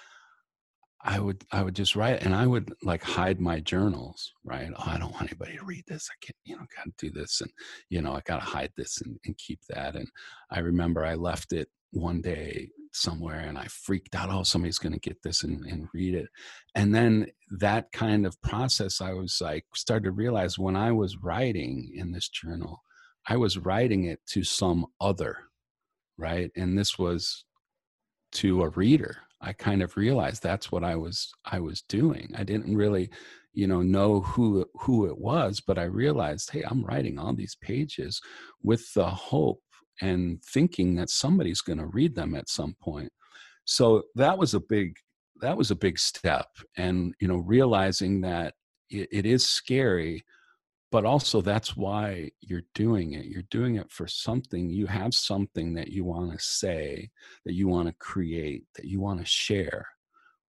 [1.07, 4.71] I would I would just write and I would like hide my journals, right?
[4.75, 6.09] Oh, I don't want anybody to read this.
[6.11, 7.51] I can't, you know, gotta do this and
[7.89, 9.95] you know, I gotta hide this and, and keep that.
[9.95, 10.07] And
[10.49, 14.29] I remember I left it one day somewhere and I freaked out.
[14.31, 16.27] Oh, somebody's to get this and, and read it.
[16.73, 21.17] And then that kind of process, I was like, started to realize when I was
[21.17, 22.81] writing in this journal,
[23.27, 25.37] I was writing it to some other,
[26.17, 26.51] right?
[26.55, 27.45] And this was
[28.33, 29.17] to a reader.
[29.45, 32.33] I kind of realized that's what I was I was doing.
[32.35, 33.11] I didn't really,
[33.53, 37.55] you know, know who who it was, but I realized, hey, I'm writing all these
[37.61, 38.19] pages
[38.63, 39.61] with the hope
[40.01, 43.11] and thinking that somebody's going to read them at some point.
[43.65, 44.95] So that was a big
[45.41, 48.55] that was a big step and you know realizing that
[48.89, 50.23] it, it is scary
[50.95, 53.25] but also that's why you're doing it.
[53.25, 54.69] You're doing it for something.
[54.69, 57.09] You have something that you want to say
[57.43, 59.85] that you want to create that you want to share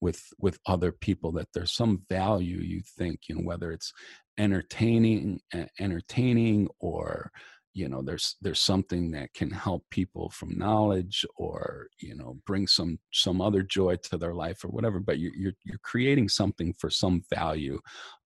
[0.00, 3.92] with with other people that there's some value you think you know whether it's
[4.38, 5.40] entertaining
[5.80, 7.32] entertaining or
[7.76, 12.66] you know there's there's something that can help people from knowledge or you know bring
[12.66, 16.72] some some other joy to their life or whatever but you're you're, you're creating something
[16.78, 17.78] for some value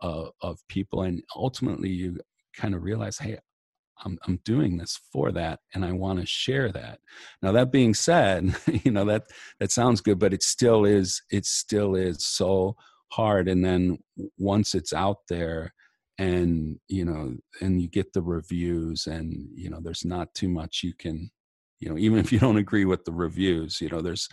[0.02, 2.16] uh, of people and ultimately you
[2.54, 3.36] kind of realize hey
[4.02, 7.00] I'm, I'm doing this for that and i want to share that.
[7.42, 9.24] Now that being said you know that
[9.58, 12.76] that sounds good but it still is it still is so
[13.08, 13.98] hard and then
[14.38, 15.74] once it's out there
[16.20, 20.82] and you know and you get the reviews and you know there's not too much
[20.84, 21.30] you can
[21.80, 24.28] you know even if you don't agree with the reviews you know there's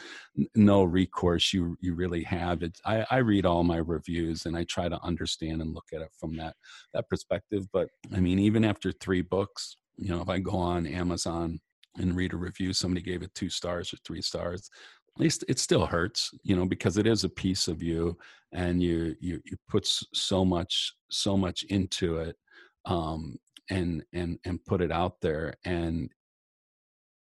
[0.54, 2.62] no recourse you you really have.
[2.62, 6.02] It I, I read all my reviews and i try to understand and look at
[6.02, 6.56] it from that
[6.93, 10.86] that perspective but i mean even after three books you know if i go on
[10.86, 11.60] amazon
[11.97, 14.69] and read a review somebody gave it two stars or three stars
[15.18, 18.18] at least it still hurts you know because it is a piece of you
[18.52, 22.36] and you you you put so much so much into it
[22.86, 23.38] um
[23.70, 26.10] and and and put it out there and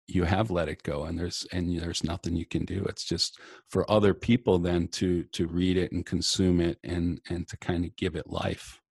[0.07, 2.85] you have let it go and there's and there's nothing you can do.
[2.87, 7.47] It's just for other people then to to read it and consume it and and
[7.49, 8.81] to kind of give it life.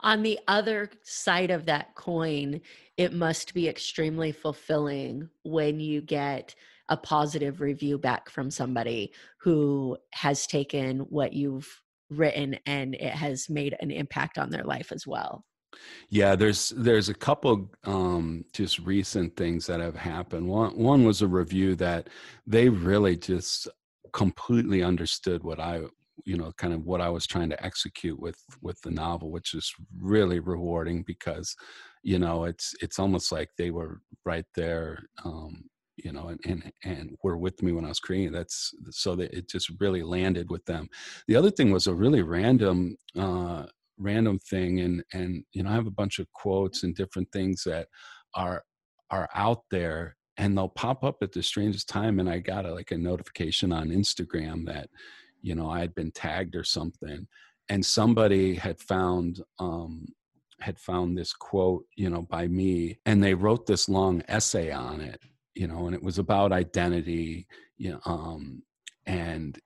[0.00, 2.60] On the other side of that coin
[2.96, 6.54] it must be extremely fulfilling when you get
[6.90, 11.68] a positive review back from somebody who has taken what you've
[12.10, 15.44] written and it has made an impact on their life as well.
[16.08, 20.48] Yeah there's there's a couple um just recent things that have happened.
[20.48, 22.08] One one was a review that
[22.46, 23.68] they really just
[24.12, 25.80] completely understood what i
[26.24, 29.54] you know kind of what i was trying to execute with with the novel which
[29.54, 31.54] is really rewarding because
[32.02, 35.64] you know it's it's almost like they were right there um
[36.04, 38.32] you know, and, and, and were with me when I was creating.
[38.32, 40.88] That's so that it just really landed with them.
[41.28, 43.66] The other thing was a really random, uh,
[43.98, 44.80] random thing.
[44.80, 47.88] And, and, you know, I have a bunch of quotes and different things that
[48.34, 48.62] are,
[49.10, 52.18] are out there and they'll pop up at the strangest time.
[52.18, 54.88] And I got a, like a notification on Instagram that,
[55.42, 57.26] you know, I had been tagged or something
[57.68, 60.06] and somebody had found, um,
[60.60, 65.00] had found this quote, you know, by me, and they wrote this long essay on
[65.00, 65.20] it
[65.54, 68.62] you know, and it was about identity, you know, um,
[69.06, 69.58] and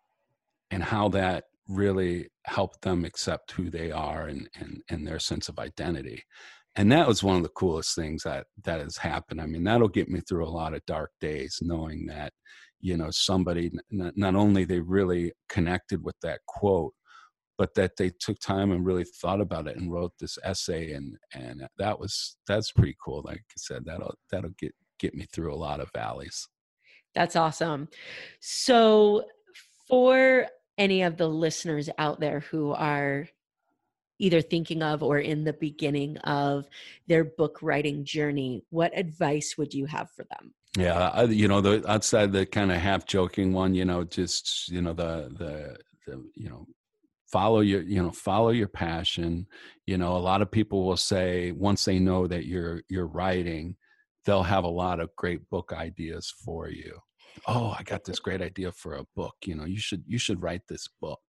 [0.71, 5.49] and how that really helped them accept who they are and and and their sense
[5.49, 6.23] of identity.
[6.77, 9.41] And that was one of the coolest things that that has happened.
[9.41, 12.33] I mean, that'll get me through a lot of dark days, knowing that
[12.81, 16.93] you know somebody not, not only they really connected with that quote
[17.57, 21.17] but that they took time and really thought about it and wrote this essay and
[21.35, 25.53] and that was that's pretty cool like i said that'll that'll get get me through
[25.53, 26.49] a lot of valleys.
[27.15, 27.89] That's awesome.
[28.41, 29.25] So,
[29.87, 30.47] for
[30.79, 33.29] any of the listeners out there who are
[34.19, 36.67] either thinking of or in the beginning of
[37.07, 40.55] their book writing journey, what advice would you have for them?
[40.77, 44.69] Yeah, I, you know, the outside the kind of half joking one, you know, just
[44.71, 46.67] you know the the the you know
[47.31, 49.45] follow your you know follow your passion
[49.87, 53.75] you know a lot of people will say once they know that you're you're writing
[54.25, 56.99] they'll have a lot of great book ideas for you.
[57.47, 60.43] Oh i got this great idea for a book you know you should you should
[60.43, 61.23] write this book.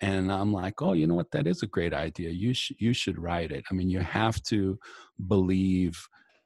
[0.00, 1.30] And i'm like oh you know what?
[1.32, 2.30] That is a great idea.
[2.30, 3.64] You should you should write it.
[3.70, 4.78] I mean you have to
[5.26, 5.98] believe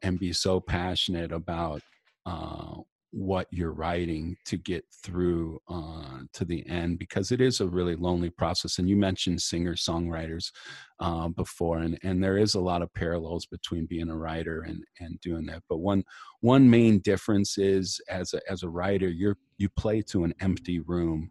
[0.02, 1.82] and be so passionate about
[2.26, 2.76] uh,
[3.12, 7.96] what you're writing to get through uh, to the end because it is a really
[7.96, 10.52] lonely process and you mentioned singer songwriters
[11.00, 14.84] uh, before and, and there is a lot of parallels between being a writer and,
[15.00, 16.04] and doing that but one
[16.40, 20.78] one main difference is as a, as a writer you're you play to an empty
[20.78, 21.30] room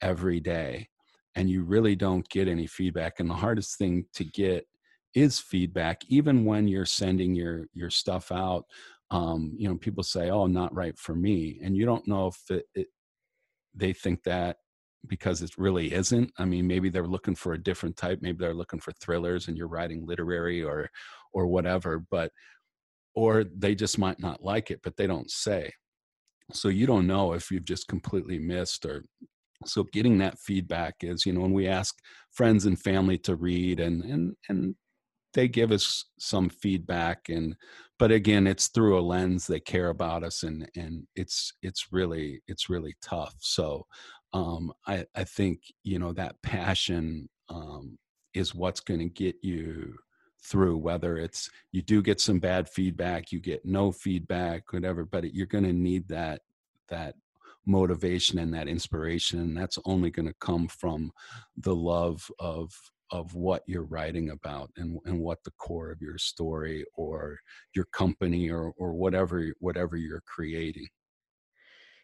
[0.00, 0.88] every day
[1.34, 4.66] and you really don't get any feedback and the hardest thing to get
[5.14, 8.66] is feedback even when you're sending your your stuff out
[9.10, 12.38] um, you know people say oh not right for me and you don't know if
[12.50, 12.86] it, it,
[13.74, 14.56] they think that
[15.06, 16.30] because it really isn't.
[16.38, 19.56] I mean maybe they're looking for a different type maybe they're looking for thrillers and
[19.56, 20.90] you're writing literary or
[21.32, 22.32] or whatever but
[23.14, 25.72] or they just might not like it but they don't say.
[26.52, 29.04] So you don't know if you've just completely missed or
[29.64, 31.98] so getting that feedback is you know when we ask
[32.32, 34.74] friends and family to read and and and
[35.34, 37.54] they give us some feedback and
[37.98, 42.40] but again it's through a lens they care about us and and it's it's really
[42.46, 43.34] it's really tough.
[43.38, 43.86] So
[44.32, 47.98] um i i think you know that passion um
[48.34, 49.94] is what's going to get you
[50.42, 55.32] through whether it's you do get some bad feedback you get no feedback whatever but
[55.34, 56.42] you're going to need that
[56.88, 57.14] that
[57.66, 61.10] motivation and that inspiration and that's only going to come from
[61.56, 62.72] the love of
[63.10, 67.38] of what you're writing about and, and what the core of your story or
[67.74, 70.86] your company or or whatever whatever you're creating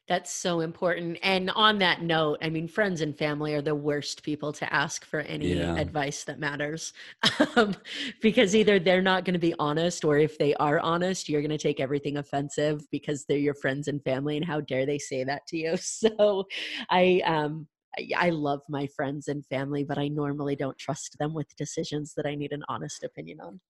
[0.07, 1.19] that's so important.
[1.23, 5.05] And on that note, I mean, friends and family are the worst people to ask
[5.07, 5.77] for any yeah.
[5.77, 6.93] advice that matters
[7.57, 7.75] um,
[8.21, 11.51] because either they're not going to be honest, or if they are honest, you're going
[11.51, 14.37] to take everything offensive because they're your friends and family.
[14.37, 15.77] And how dare they say that to you?
[16.05, 16.45] So
[16.91, 17.67] I, um,
[18.16, 22.26] I love my friends and family, but I normally don't trust them with decisions that
[22.26, 23.61] I need an honest opinion on.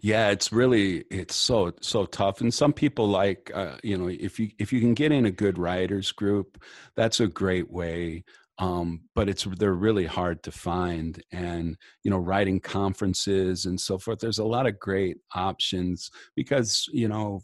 [0.00, 4.38] Yeah it's really it's so so tough and some people like uh, you know if
[4.38, 6.62] you if you can get in a good writers group
[6.96, 8.24] that's a great way
[8.58, 13.98] um, but it's they're really hard to find and you know writing conferences and so
[13.98, 17.40] forth there's a lot of great options because you know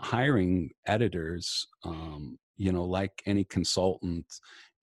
[0.00, 4.26] hiring editors um, you know like any consultant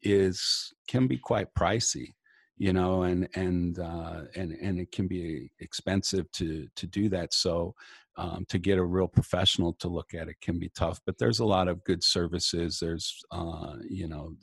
[0.01, 2.13] is can be quite pricey
[2.57, 7.33] you know and and uh, and and it can be expensive to to do that.
[7.33, 7.75] So
[8.17, 11.39] um, to get a real professional to look at it can be tough but there's
[11.39, 12.79] a lot of good services.
[12.79, 14.33] There's uh, you know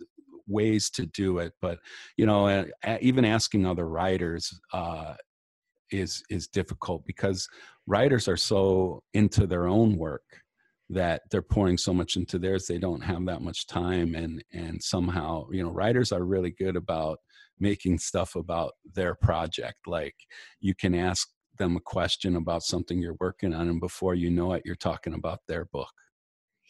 [0.46, 1.78] ways to do it but
[2.18, 2.66] you know
[3.00, 5.14] even asking other writers uh,
[5.90, 7.48] is is difficult because
[7.86, 10.43] writers are so into their own work
[10.91, 14.82] that they're pouring so much into theirs they don't have that much time and and
[14.82, 17.18] somehow you know writers are really good about
[17.59, 19.78] making stuff about their project.
[19.87, 20.14] Like
[20.61, 21.28] you can ask
[21.59, 25.14] them a question about something you're working on, and before you know it, you're talking
[25.14, 25.93] about their book.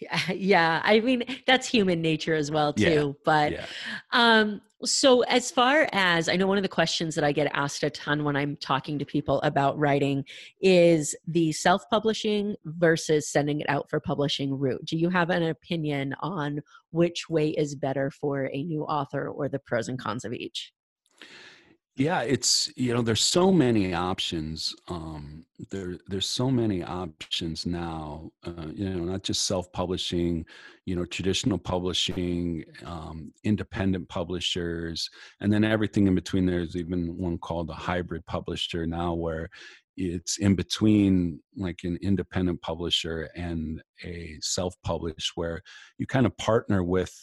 [0.01, 0.81] Yeah, yeah.
[0.85, 2.85] I mean, that's human nature as well, too.
[2.85, 3.67] Yeah, but yeah.
[4.13, 7.83] um, so as far as I know, one of the questions that I get asked
[7.83, 10.25] a ton when I'm talking to people about writing
[10.61, 14.85] is the self-publishing versus sending it out for publishing route.
[14.85, 16.61] Do you have an opinion on
[16.91, 20.73] which way is better for a new author or the pros and cons of each?
[21.97, 28.31] Yeah it's you know there's so many options um there there's so many options now
[28.45, 30.45] uh, you know not just self-publishing
[30.87, 35.09] you know traditional publishing um, independent publishers
[35.41, 39.49] and then everything in between there's even one called a hybrid publisher now where
[39.97, 45.63] it's in between like an independent publisher and a self-publish where
[45.99, 47.15] you kind of partner with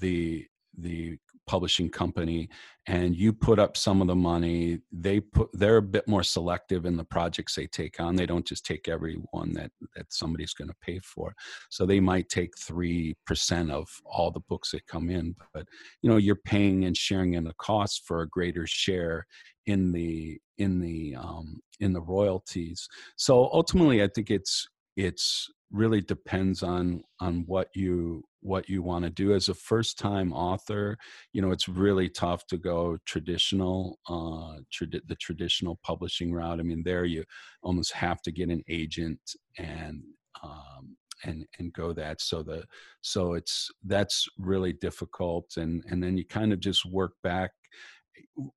[0.00, 0.46] the
[0.78, 2.48] the publishing company
[2.86, 6.84] and you put up some of the money they put they're a bit more selective
[6.84, 8.16] in the projects they take on.
[8.16, 11.34] They don't just take every one that that somebody's going to pay for.
[11.70, 15.66] So they might take 3% of all the books that come in but
[16.02, 19.26] you know you're paying and sharing in the cost for a greater share
[19.66, 22.88] in the in the um in the royalties.
[23.16, 29.04] So ultimately i think it's it's really depends on on what you what you want
[29.04, 29.34] to do.
[29.34, 30.96] As a first time author
[31.32, 36.60] you know it's really tough to go traditional uh the traditional publishing route.
[36.60, 37.24] I mean there you
[37.62, 39.20] almost have to get an agent
[39.58, 40.02] and
[40.42, 42.20] um and and go that.
[42.20, 42.64] So the
[43.00, 45.56] so it's that's really difficult.
[45.56, 47.50] And and then you kind of just work back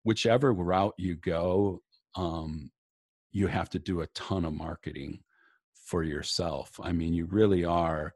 [0.03, 1.81] whichever route you go
[2.15, 2.69] um
[3.31, 5.19] you have to do a ton of marketing
[5.87, 6.79] for yourself.
[6.83, 8.13] I mean, you really are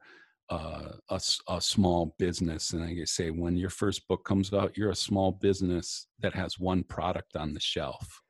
[0.50, 2.72] uh, a, a small business.
[2.72, 6.34] And like I say, when your first book comes out, you're a small business that
[6.34, 8.20] has one product on the shelf.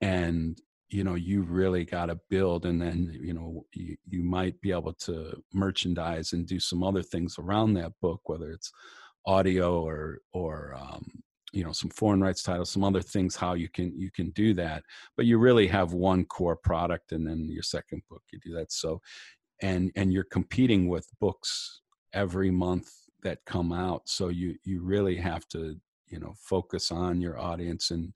[0.00, 4.60] And you know you really got to build and then you know you, you might
[4.60, 8.70] be able to merchandise and do some other things around that book whether it's
[9.26, 11.04] audio or or um,
[11.54, 14.52] you know some foreign rights titles some other things how you can you can do
[14.54, 14.82] that
[15.16, 18.72] but you really have one core product and then your second book you do that
[18.72, 19.00] so
[19.62, 21.80] and and you're competing with books
[22.12, 22.90] every month
[23.22, 25.76] that come out so you you really have to
[26.08, 28.12] you know focus on your audience and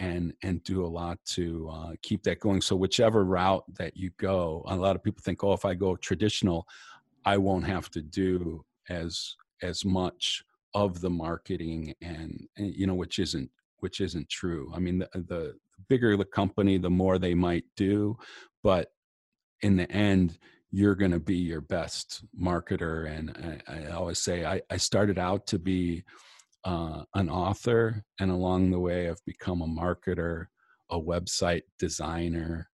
[0.00, 2.60] and and do a lot to uh, keep that going.
[2.60, 5.96] So whichever route that you go, a lot of people think, oh, if I go
[5.96, 6.66] traditional,
[7.24, 10.44] I won't have to do as as much
[10.74, 13.50] of the marketing and, and you know which isn't
[13.82, 14.70] which isn't true.
[14.74, 15.54] I mean, the, the
[15.88, 18.16] bigger the company, the more they might do,
[18.62, 18.92] but
[19.62, 20.38] in the end,
[20.70, 23.10] you're going to be your best marketer.
[23.10, 26.04] And I, I always say, I, I, started out to be
[26.64, 30.46] uh, an author, and along the way, I've become a marketer,
[30.90, 32.70] a website designer,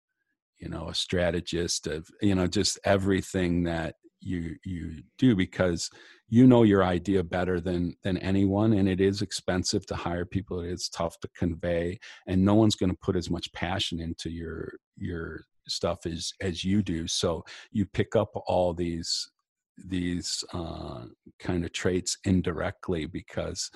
[0.59, 5.91] you know, a strategist of you know just everything that you you do because
[6.29, 10.61] you know your idea better than than anyone and it is expensive to hire people
[10.61, 14.73] it's tough to convey and no one's going to put as much passion into your
[14.97, 17.07] your stuff as as you do.
[17.07, 19.31] So you pick up all these
[19.77, 21.05] these uh,
[21.39, 23.71] kind of traits indirectly because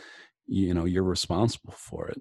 [0.47, 2.21] you know you're responsible for it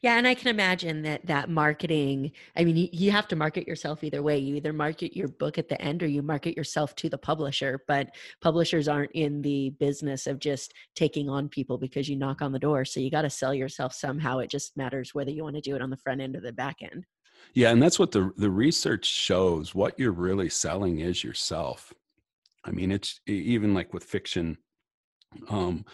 [0.00, 4.02] yeah, and I can imagine that that marketing, I mean, you, have to market yourself
[4.02, 4.38] either way.
[4.38, 7.82] You either market your book at the end or you market yourself to the publisher,
[7.86, 8.08] but
[8.40, 12.58] publishers aren't in the business of just taking on people because you knock on the
[12.58, 12.84] door.
[12.84, 14.38] So you got to sell yourself somehow.
[14.38, 16.52] It just matters whether you want to do it on the front end or the
[16.52, 17.04] back end.
[17.54, 19.74] Yeah, and that's what the the research shows.
[19.74, 21.92] What you're really selling is yourself.
[22.64, 24.58] I mean, it's even like with fiction
[25.48, 25.84] um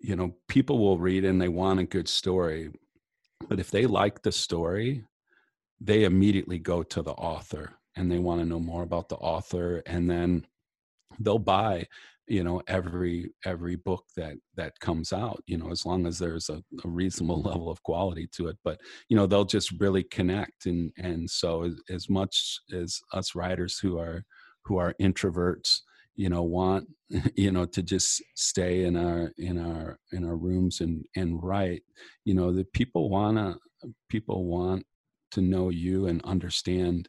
[0.00, 2.70] you know, people will read and they want a good story,
[3.48, 5.04] but if they like the story,
[5.80, 9.82] they immediately go to the author and they want to know more about the author
[9.86, 10.46] and then
[11.20, 11.86] they'll buy
[12.28, 16.48] you know every every book that that comes out you know as long as there's
[16.48, 18.56] a, a, reasonable level of quality to it.
[18.64, 23.34] But you know they'll just really connect and and so as, as much as us
[23.34, 24.24] writers who are
[24.64, 25.80] who are introverts
[26.16, 26.88] you know want
[27.36, 31.82] you know to just stay in our in our in our rooms and and write
[32.24, 33.56] you know the people wanna
[34.08, 34.84] people want
[35.30, 37.08] to know you and understand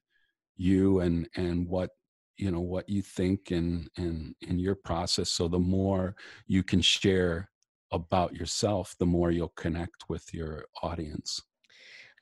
[0.57, 1.91] you and and what
[2.37, 5.31] you know what you think and and in your process.
[5.31, 6.15] So the more
[6.47, 7.49] you can share
[7.91, 11.41] about yourself the more you'll connect with your audience.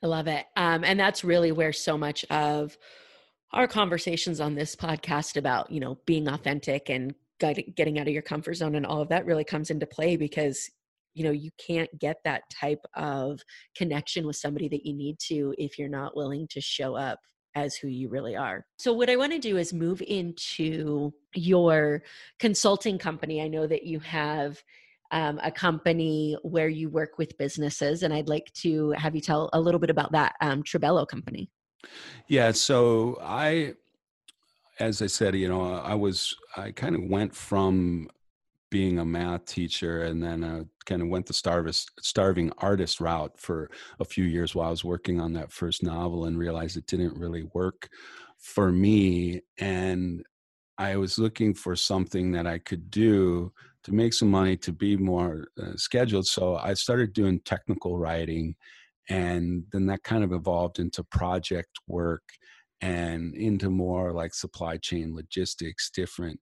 [0.02, 0.46] I love it.
[0.56, 2.76] Um, and that's really where so much of
[3.52, 8.22] our conversations on this podcast about you know being authentic and getting out of your
[8.22, 10.70] comfort zone and all of that really comes into play because
[11.14, 13.40] you know you can't get that type of
[13.76, 17.18] connection with somebody that you need to if you're not willing to show up
[17.56, 18.66] as who you really are.
[18.76, 22.02] So, what I want to do is move into your
[22.38, 23.42] consulting company.
[23.42, 24.62] I know that you have
[25.10, 29.48] um, a company where you work with businesses, and I'd like to have you tell
[29.52, 31.50] a little bit about that um, Trubelo company.
[32.28, 33.74] Yeah, so I,
[34.80, 38.08] as I said, you know, I was, I kind of went from
[38.70, 43.70] being a math teacher and then uh, kind of went the starving artist route for
[44.00, 47.18] a few years while I was working on that first novel and realized it didn't
[47.18, 47.88] really work
[48.38, 49.40] for me.
[49.58, 50.24] And
[50.78, 53.52] I was looking for something that I could do
[53.84, 56.26] to make some money to be more uh, scheduled.
[56.26, 58.56] So I started doing technical writing
[59.08, 62.22] and then that kind of evolved into project work
[62.80, 66.38] and into more like supply chain logistics different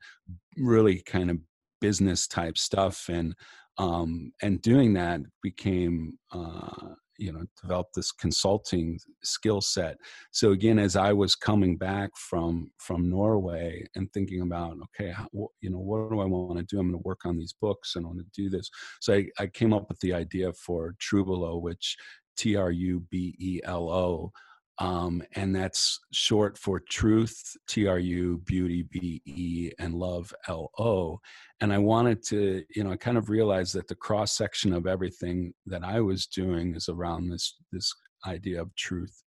[0.56, 1.38] really kind of
[1.80, 3.34] business type stuff and
[3.76, 9.96] um, and doing that became uh, you know developed this consulting skill set.
[10.32, 15.28] So again as i was coming back from from norway and thinking about okay how,
[15.60, 16.80] you know what do i want to do?
[16.80, 18.68] I'm going to work on these books and i want to do this.
[19.00, 21.96] So I, I came up with the idea for trubelo which
[22.36, 24.32] T R U B E L O.
[24.78, 30.70] Um, and that's short for truth, T R U, beauty, B E, and love, L
[30.78, 31.20] O.
[31.60, 34.86] And I wanted to, you know, I kind of realized that the cross section of
[34.86, 37.92] everything that I was doing is around this this
[38.26, 39.22] idea of truth,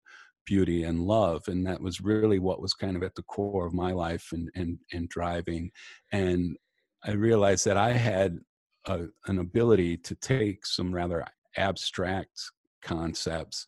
[0.46, 3.74] beauty, and love, and that was really what was kind of at the core of
[3.74, 5.72] my life and and and driving.
[6.12, 6.58] And
[7.06, 8.40] I realized that I had
[8.86, 12.52] a, an ability to take some rather abstract
[12.82, 13.66] concepts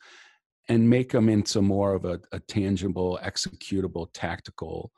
[0.67, 4.91] and make them into more of a, a tangible, executable, tactical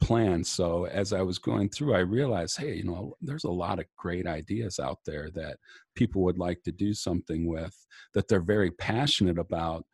[0.00, 0.44] plan.
[0.44, 3.86] So as I was going through, I realized, hey, you know, there's a lot of
[3.96, 5.58] great ideas out there that
[5.94, 7.74] people would like to do something with
[8.14, 9.84] that they're very passionate about,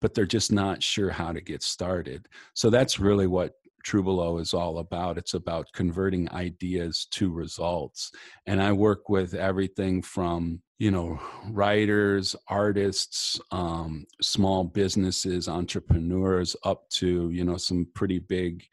[0.00, 2.26] but they're just not sure how to get started.
[2.54, 3.52] So that's really what
[3.84, 5.18] Trubelo is all about.
[5.18, 8.10] It's about converting ideas to results.
[8.46, 16.88] And I work with everything from, you know, writers, artists, um, small businesses, entrepreneurs, up
[16.90, 18.64] to, you know, some pretty big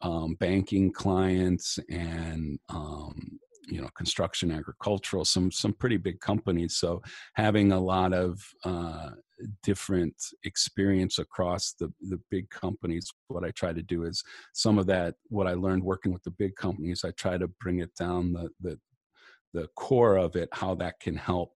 [0.00, 7.02] um, banking clients and, um, you know construction agricultural some some pretty big companies so
[7.34, 9.10] having a lot of uh,
[9.62, 10.14] different
[10.44, 13.10] experience across the the big companies.
[13.28, 14.22] What i try to do is
[14.52, 17.80] some of that what i learned working with the big companies i try to bring
[17.80, 18.78] it down the the
[19.52, 21.52] the core of it how that can help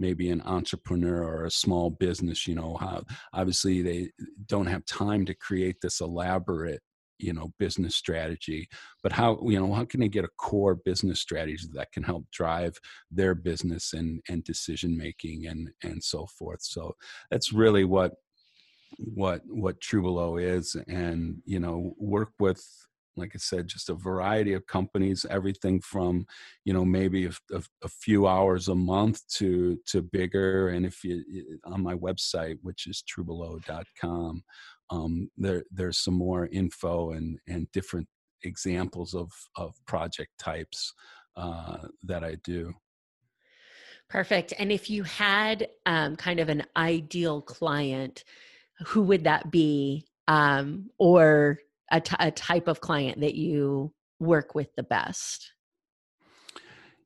[0.00, 3.02] maybe an entrepreneur or a small business you know how
[3.34, 4.10] obviously they
[4.46, 6.80] don't have time to create this elaborate
[7.22, 8.68] you know business strategy
[9.02, 12.24] but how you know how can they get a core business strategy that can help
[12.32, 12.76] drive
[13.10, 16.94] their business and and decision making and and so forth so
[17.30, 18.12] that's really what
[18.98, 22.62] what what Trubelo is and you know work with
[23.16, 26.26] like I said, just a variety of companies, everything from,
[26.64, 30.68] you know, maybe a, a, a, few hours a month to to bigger.
[30.68, 31.22] And if you
[31.64, 34.42] on my website, which is trubelo.com,
[34.92, 38.06] um, there there's some more info and and different
[38.42, 40.92] examples of of project types
[41.36, 42.74] uh, that I do.
[44.10, 44.52] Perfect.
[44.58, 48.24] And if you had um, kind of an ideal client,
[48.84, 50.04] who would that be?
[50.28, 51.58] Um, or
[51.90, 55.52] a, t- a type of client that you work with the best?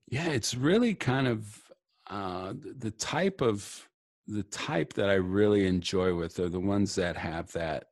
[0.09, 1.63] Yeah, it's really kind of
[2.09, 3.89] uh, the type of
[4.27, 7.85] the type that I really enjoy with are the ones that have that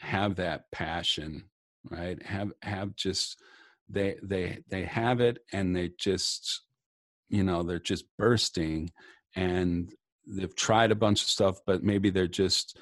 [0.00, 1.44] have that passion,
[1.90, 2.20] right?
[2.22, 3.40] Have have just
[3.88, 6.62] they they they have it and they just
[7.28, 8.90] you know they're just bursting
[9.36, 9.92] and
[10.26, 12.78] they've tried a bunch of stuff but maybe they're just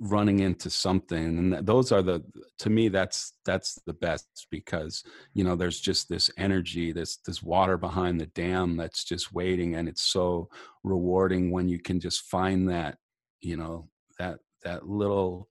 [0.00, 2.22] running into something and those are the
[2.58, 5.02] to me that's that's the best because
[5.34, 9.74] you know there's just this energy this this water behind the dam that's just waiting
[9.76, 10.48] and it's so
[10.84, 12.98] rewarding when you can just find that
[13.40, 15.48] you know that that little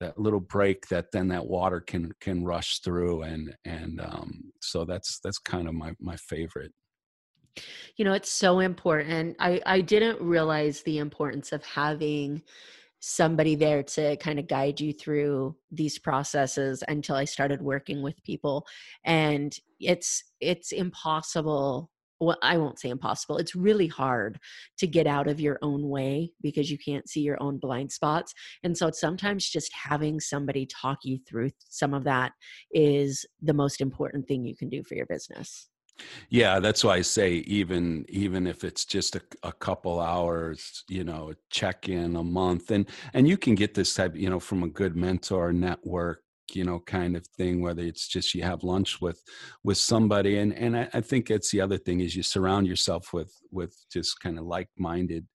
[0.00, 4.84] that little break that then that water can can rush through and and um so
[4.84, 6.72] that's that's kind of my my favorite.
[7.96, 9.36] You know it's so important.
[9.38, 12.42] I i didn't realize the importance of having
[13.00, 18.22] somebody there to kind of guide you through these processes until I started working with
[18.22, 18.66] people.
[19.04, 21.90] And it's it's impossible
[22.20, 24.38] well I won't say impossible it's really hard
[24.78, 28.34] to get out of your own way because you can't see your own blind spots.
[28.62, 32.32] And so sometimes just having somebody talk you through some of that
[32.72, 35.68] is the most important thing you can do for your business
[36.28, 41.04] yeah, that's why I say even even if it's just a, a couple hours, you
[41.04, 44.62] know, check in a month, and and you can get this type, you know, from
[44.62, 46.22] a good mentor network,
[46.52, 47.60] you know, kind of thing.
[47.60, 49.22] Whether it's just you have lunch with
[49.64, 53.12] with somebody, and and I, I think it's the other thing is you surround yourself
[53.12, 55.26] with with just kind of like minded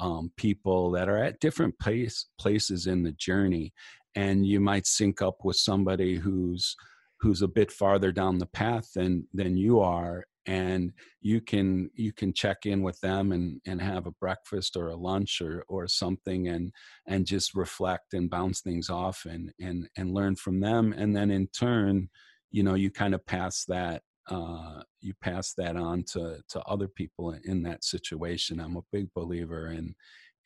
[0.00, 3.72] um, people that are at different place places in the journey,
[4.14, 6.74] and you might sync up with somebody who's
[7.20, 12.12] who's a bit farther down the path than than you are and you can you
[12.12, 15.86] can check in with them and and have a breakfast or a lunch or or
[15.86, 16.72] something and
[17.06, 20.94] and just reflect and bounce things off and and and learn from them.
[20.96, 22.08] And then in turn
[22.50, 26.88] you know you kind of pass that uh, you pass that on to to other
[26.88, 28.60] people in that situation.
[28.60, 29.94] I'm a big believer in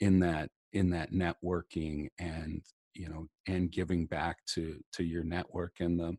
[0.00, 2.62] in that in that networking and
[2.94, 6.16] you know and giving back to to your network and the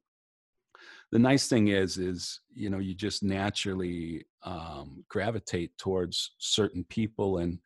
[1.11, 7.37] the nice thing is is you know you just naturally um, gravitate towards certain people
[7.39, 7.59] and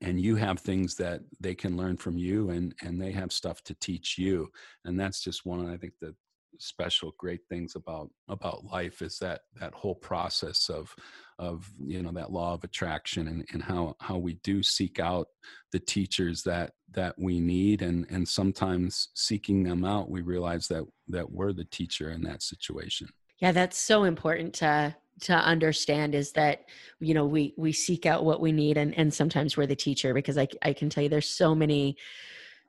[0.00, 3.62] and you have things that they can learn from you and and they have stuff
[3.64, 4.48] to teach you.
[4.84, 6.14] And that's just one i think the
[6.58, 10.94] special great things about about life is that that whole process of
[11.38, 15.28] of you know that law of attraction and, and how how we do seek out
[15.72, 17.82] the teachers that that we need.
[17.82, 22.42] And and sometimes seeking them out we realize that that we're the teacher in that
[22.42, 23.08] situation.
[23.38, 26.64] Yeah that's so important to to understand is that
[27.00, 30.12] you know we we seek out what we need and and sometimes we're the teacher
[30.12, 31.96] because i i can tell you there's so many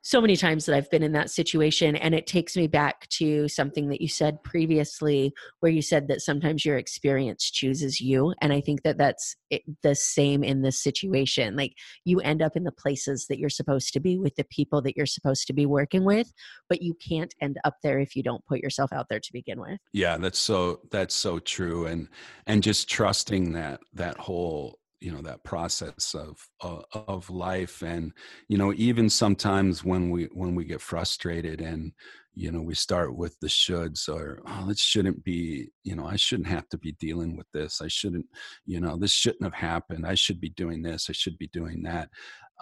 [0.02, 1.96] so many times that I've been in that situation.
[1.96, 6.20] And it takes me back to something that you said previously, where you said that
[6.20, 8.34] sometimes your experience chooses you.
[8.40, 9.36] And I think that that's
[9.82, 11.56] the same in this situation.
[11.56, 11.74] Like
[12.04, 14.96] you end up in the places that you're supposed to be with the people that
[14.96, 16.32] you're supposed to be working with,
[16.68, 19.60] but you can't end up there if you don't put yourself out there to begin
[19.60, 19.78] with.
[19.92, 21.86] Yeah, that's so, that's so true.
[21.86, 22.08] And,
[22.46, 27.82] and just trusting that, that whole you know that process of uh, of life.
[27.82, 28.12] And
[28.48, 31.92] you know even sometimes when we when we get frustrated and
[32.34, 36.14] you know we start with the shoulds or oh this shouldn't be you know i
[36.14, 37.80] shouldn't have to be dealing with this.
[37.82, 38.26] I shouldn't
[38.66, 40.06] you know this shouldn't have happened.
[40.06, 41.08] I should be doing this.
[41.08, 42.08] I should be doing that.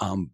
[0.00, 0.30] Um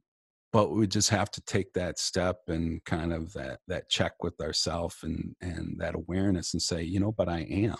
[0.53, 4.40] but we just have to take that step and kind of that that check with
[4.40, 7.76] ourselves and and that awareness and say you know but i am.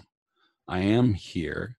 [0.69, 1.77] I am here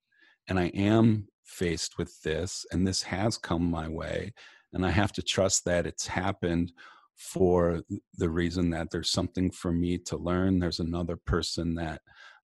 [0.48, 4.34] and I am faced with this, and this has come my way,
[4.74, 6.74] and I have to trust that it's happened
[7.16, 7.84] for
[8.18, 10.60] the reason that there's something for me to learn.
[10.60, 12.01] There's another person that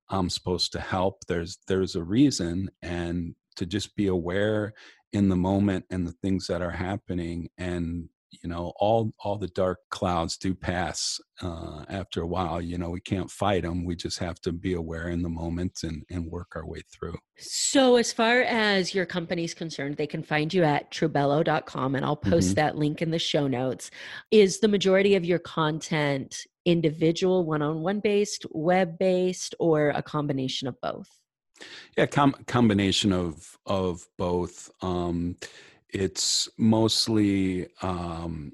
[0.10, 1.26] I'm supposed to help.
[1.28, 4.74] There's there's a reason, and to just be aware
[5.12, 9.48] in the moment and the things that are happening and you know all all the
[9.48, 13.96] dark clouds do pass uh, after a while you know we can't fight them we
[13.96, 17.18] just have to be aware in the moment and and work our way through.
[17.38, 22.16] So as far as your company's concerned they can find you at trubelo.com and i'll
[22.16, 22.56] post mm-hmm.
[22.56, 23.92] that link in the show notes.
[24.32, 30.80] Is the majority of your content individual one-on-one based web based or a combination of
[30.82, 31.10] both?
[31.98, 34.70] Yeah com- combination of of both.
[34.82, 35.38] Um
[35.94, 38.52] it's mostly um,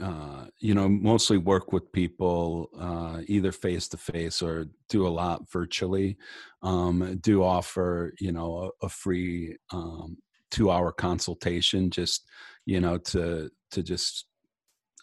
[0.00, 5.08] uh, you know mostly work with people uh, either face to face or do a
[5.08, 6.16] lot virtually
[6.62, 10.16] um, do offer you know a, a free um,
[10.50, 12.26] two hour consultation just
[12.66, 14.26] you know to to just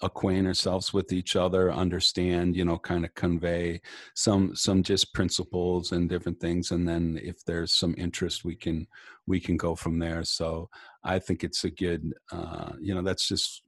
[0.01, 3.79] acquaint ourselves with each other understand you know kind of convey
[4.15, 8.87] some some just principles and different things and then if there's some interest we can
[9.27, 10.69] we can go from there so
[11.03, 13.63] i think it's a good uh you know that's just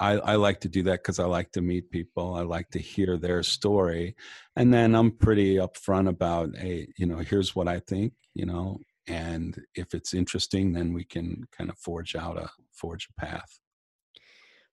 [0.00, 2.34] I, I like to do that because I like to meet people.
[2.34, 4.16] I like to hear their story,
[4.56, 8.80] and then I'm pretty upfront about, hey, you know, here's what I think, you know,
[9.06, 13.60] and if it's interesting, then we can kind of forge out a forge a path.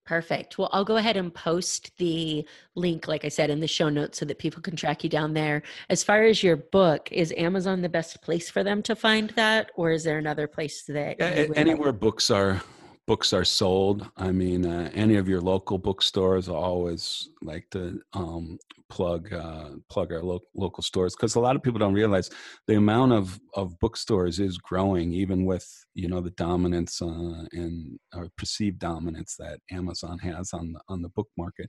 [0.08, 0.58] Perfect.
[0.58, 4.18] Well, I'll go ahead and post the link, like I said, in the show notes
[4.18, 5.64] so that people can track you down there.
[5.90, 9.70] As far as your book, is Amazon the best place for them to find that,
[9.76, 11.18] or is there another place that?
[11.20, 12.00] Yeah, anywhere like?
[12.00, 12.62] books are
[13.08, 14.10] books are sold.
[14.18, 20.14] I mean, uh, any of your local bookstores, always like to um, plug uh, plug
[20.14, 22.30] our lo- local stores because a lot of people don't realize
[22.68, 27.98] the amount of of bookstores is growing, even with you know the dominance uh, and
[28.14, 31.68] or perceived dominance that Amazon has on the on the book market.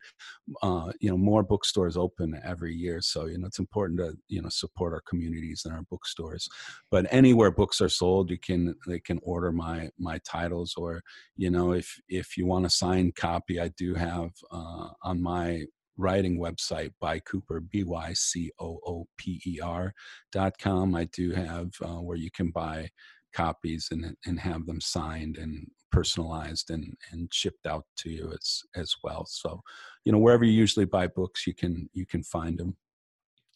[0.62, 4.43] Uh, you know, more bookstores open every year, so you know it's important to you
[4.43, 6.49] know support our communities and our bookstores.
[6.91, 11.03] But anywhere books are sold, you can they can order my my titles, or
[11.39, 15.64] you know if if you want a signed copy, I do have uh, on my
[15.97, 19.95] writing website by Cooper, B Y C O O P E R
[20.32, 20.95] dot com.
[20.95, 22.91] I do have uh, where you can buy
[23.34, 28.62] copies and, and have them signed and personalized and, and shipped out to you as,
[28.74, 29.26] as well.
[29.26, 29.62] So,
[30.05, 32.76] you know, wherever you usually buy books, you can, you can find them.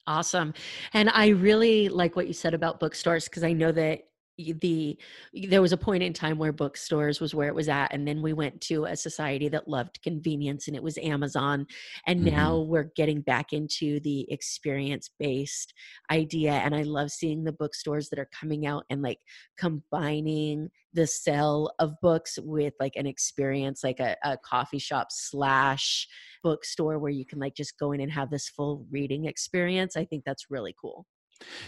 [0.07, 0.53] Awesome.
[0.95, 4.01] And I really like what you said about bookstores because I know that
[4.39, 4.99] the
[5.35, 8.23] there was a point in time where bookstores was where it was at and then
[8.23, 11.67] we went to a society that loved convenience and it was amazon
[12.07, 12.35] and mm-hmm.
[12.35, 15.75] now we're getting back into the experience based
[16.11, 19.19] idea and i love seeing the bookstores that are coming out and like
[19.59, 26.09] combining the sale of books with like an experience like a, a coffee shop slash
[26.43, 30.05] bookstore where you can like just go in and have this full reading experience i
[30.05, 31.07] think that's really cool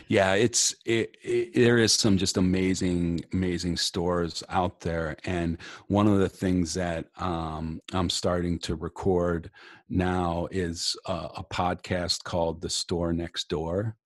[0.08, 5.58] yeah, it's it, it, there is some just amazing, amazing stores out there, and
[5.88, 9.50] one of the things that um, I'm starting to record
[9.88, 13.96] now is a, a podcast called "The Store Next Door,"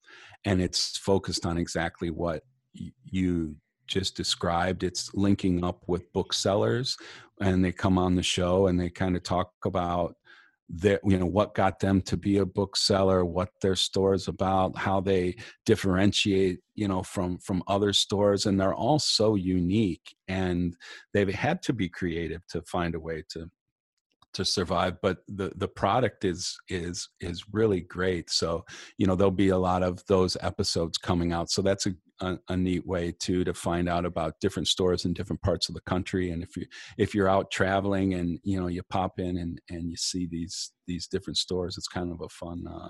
[0.45, 2.43] and it's focused on exactly what
[2.79, 3.57] y- you
[3.87, 4.83] just described.
[4.83, 6.97] It's linking up with booksellers,
[7.41, 10.17] and they come on the show and they kind of talk about
[10.69, 14.77] their you know what got them to be a bookseller what their store is about
[14.77, 20.77] how they differentiate you know from from other stores and they're all so unique and
[21.15, 23.49] they've had to be creative to find a way to
[24.35, 28.31] to survive but the the product is is is really great.
[28.31, 28.65] So
[28.99, 31.51] you know there'll be a lot of those episodes coming out.
[31.51, 35.13] So that's a a, a, neat way too to find out about different stores in
[35.13, 36.31] different parts of the country.
[36.31, 36.67] And if you
[36.97, 40.73] if you're out traveling and you know you pop in and and you see these
[40.87, 42.89] these different stores it's kind of a fun uh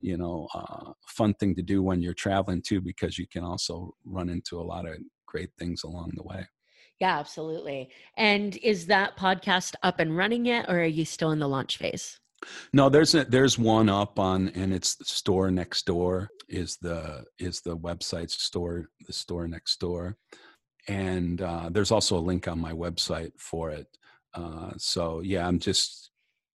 [0.00, 3.94] you know uh fun thing to do when you're traveling too because you can also
[4.04, 6.46] run into a lot of great things along the way
[7.00, 7.90] yeah, absolutely.
[8.16, 11.76] And is that podcast up and running yet, or are you still in the launch
[11.76, 12.18] phase?
[12.72, 17.24] No, there's a, there's one up on, and it's the store next door is the
[17.38, 20.16] is the website store the store next door,
[20.86, 23.86] and uh, there's also a link on my website for it.
[24.34, 26.10] Uh, so yeah, I'm just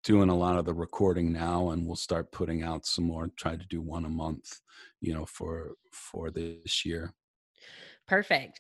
[0.03, 3.29] doing a lot of the recording now, and we'll start putting out some more.
[3.38, 4.59] Try to do one a month,
[4.99, 7.13] you know, for for this year.
[8.07, 8.59] Perfect.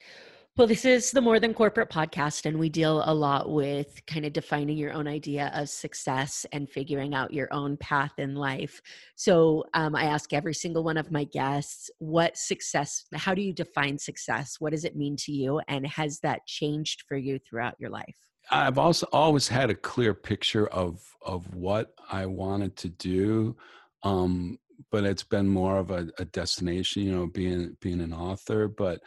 [0.57, 4.25] Well, this is the More Than Corporate podcast, and we deal a lot with kind
[4.25, 8.81] of defining your own idea of success and figuring out your own path in life.
[9.15, 13.53] So, um, I ask every single one of my guests, what success, how do you
[13.53, 14.55] define success?
[14.57, 15.61] What does it mean to you?
[15.67, 18.15] And has that changed for you throughout your life?
[18.49, 23.55] I've also always had a clear picture of of what I wanted to do.
[24.01, 24.57] Um,
[24.91, 28.67] but it's been more of a, a destination, you know, being being an author.
[28.67, 29.01] But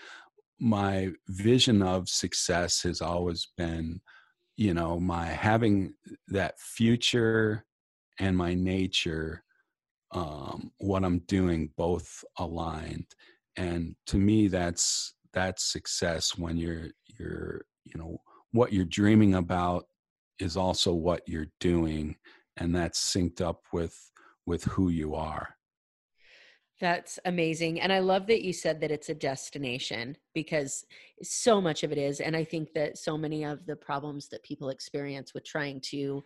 [0.60, 4.00] my vision of success has always been
[4.56, 5.94] you know my having
[6.28, 7.64] that future
[8.18, 9.42] and my nature
[10.12, 13.06] um, what i'm doing both aligned.
[13.56, 16.88] And to me that's that's success when you're
[17.18, 18.18] you're you know
[18.52, 19.86] what you're dreaming about
[20.38, 22.16] is also what you're doing
[22.56, 23.96] and that's synced up with
[24.46, 25.56] with who you are
[26.80, 27.80] that's amazing.
[27.80, 30.86] And I love that you said that it's a destination because
[31.22, 32.20] so much of it is.
[32.20, 36.24] And I think that so many of the problems that people experience with trying to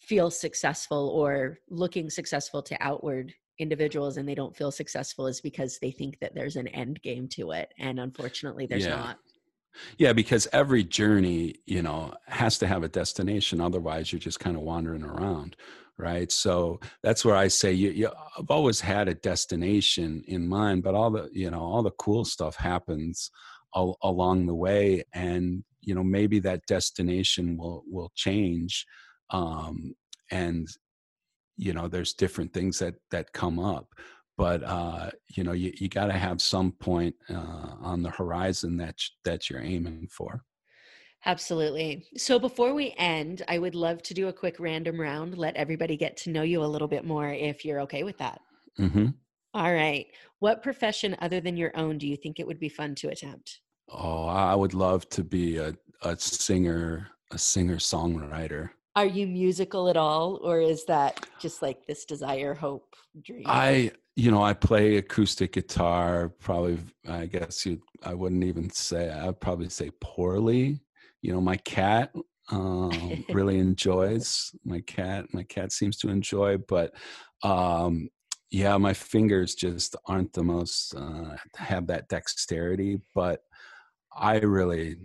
[0.00, 5.78] feel successful or looking successful to outward individuals and they don't feel successful is because
[5.78, 7.72] they think that there's an end game to it.
[7.78, 8.96] And unfortunately, there's yeah.
[8.96, 9.18] not.
[9.98, 13.60] Yeah, because every journey, you know, has to have a destination.
[13.60, 15.54] Otherwise, you're just kind of wandering around
[15.98, 16.30] right?
[16.30, 20.94] So that's where i say you, you i've always had a destination in mind but
[20.94, 23.30] all the you know all the cool stuff happens
[23.74, 28.86] al- along the way and you know maybe that destination will will change
[29.30, 29.94] um
[30.30, 30.68] and
[31.56, 33.86] you know there's different things that that come up
[34.36, 38.76] but uh you know you, you got to have some point uh on the horizon
[38.76, 40.42] that that you're aiming for
[41.26, 42.06] Absolutely.
[42.16, 45.96] So before we end, I would love to do a quick random round, let everybody
[45.96, 48.40] get to know you a little bit more if you're okay with that.
[48.78, 49.08] Mm-hmm.
[49.52, 50.06] All right.
[50.38, 53.60] What profession other than your own do you think it would be fun to attempt?
[53.88, 58.70] Oh, I would love to be a, a singer, a singer songwriter.
[58.94, 63.44] Are you musical at all, or is that just like this desire, hope, dream?
[63.46, 66.30] I, you know, I play acoustic guitar.
[66.40, 69.10] Probably, I guess you, I wouldn't even say.
[69.10, 70.80] I'd probably say poorly
[71.26, 72.12] you know my cat
[72.50, 76.94] um, really enjoys my cat my cat seems to enjoy but
[77.42, 78.08] um,
[78.50, 83.40] yeah my fingers just aren't the most uh, have that dexterity but
[84.16, 84.96] i really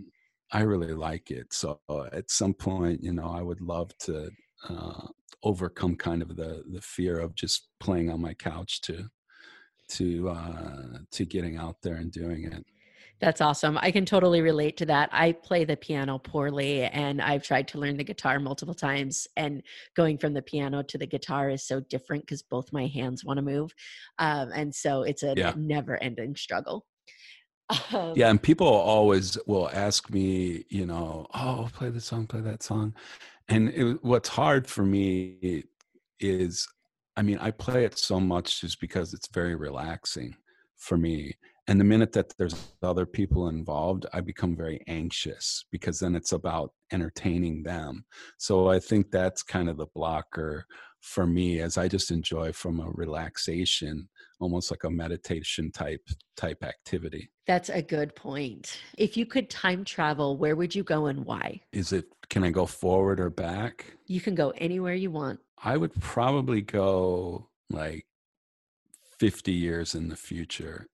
[0.52, 1.52] i really like it.
[1.52, 1.80] So
[2.12, 4.30] at some point you know i would love to
[4.68, 5.06] uh,
[5.42, 9.08] overcome kind of the the fear of just playing on my couch to
[9.88, 12.64] to uh to getting out there and doing it
[13.22, 13.78] that's awesome.
[13.80, 15.08] I can totally relate to that.
[15.12, 19.28] I play the piano poorly and I've tried to learn the guitar multiple times.
[19.36, 19.62] And
[19.94, 23.38] going from the piano to the guitar is so different because both my hands want
[23.38, 23.72] to move.
[24.18, 25.52] Um, and so it's a yeah.
[25.56, 26.84] never ending struggle.
[27.92, 28.28] Um, yeah.
[28.28, 32.92] And people always will ask me, you know, oh, play this song, play that song.
[33.48, 35.62] And it, what's hard for me
[36.18, 36.66] is,
[37.16, 40.34] I mean, I play it so much just because it's very relaxing
[40.76, 41.36] for me
[41.68, 46.32] and the minute that there's other people involved i become very anxious because then it's
[46.32, 48.04] about entertaining them.
[48.38, 50.66] So i think that's kind of the blocker
[51.00, 54.08] for me as i just enjoy from a relaxation
[54.40, 56.06] almost like a meditation type
[56.36, 57.30] type activity.
[57.46, 58.80] That's a good point.
[58.98, 61.60] If you could time travel where would you go and why?
[61.72, 63.96] Is it can i go forward or back?
[64.06, 65.40] You can go anywhere you want.
[65.62, 68.04] I would probably go like
[69.18, 70.88] 50 years in the future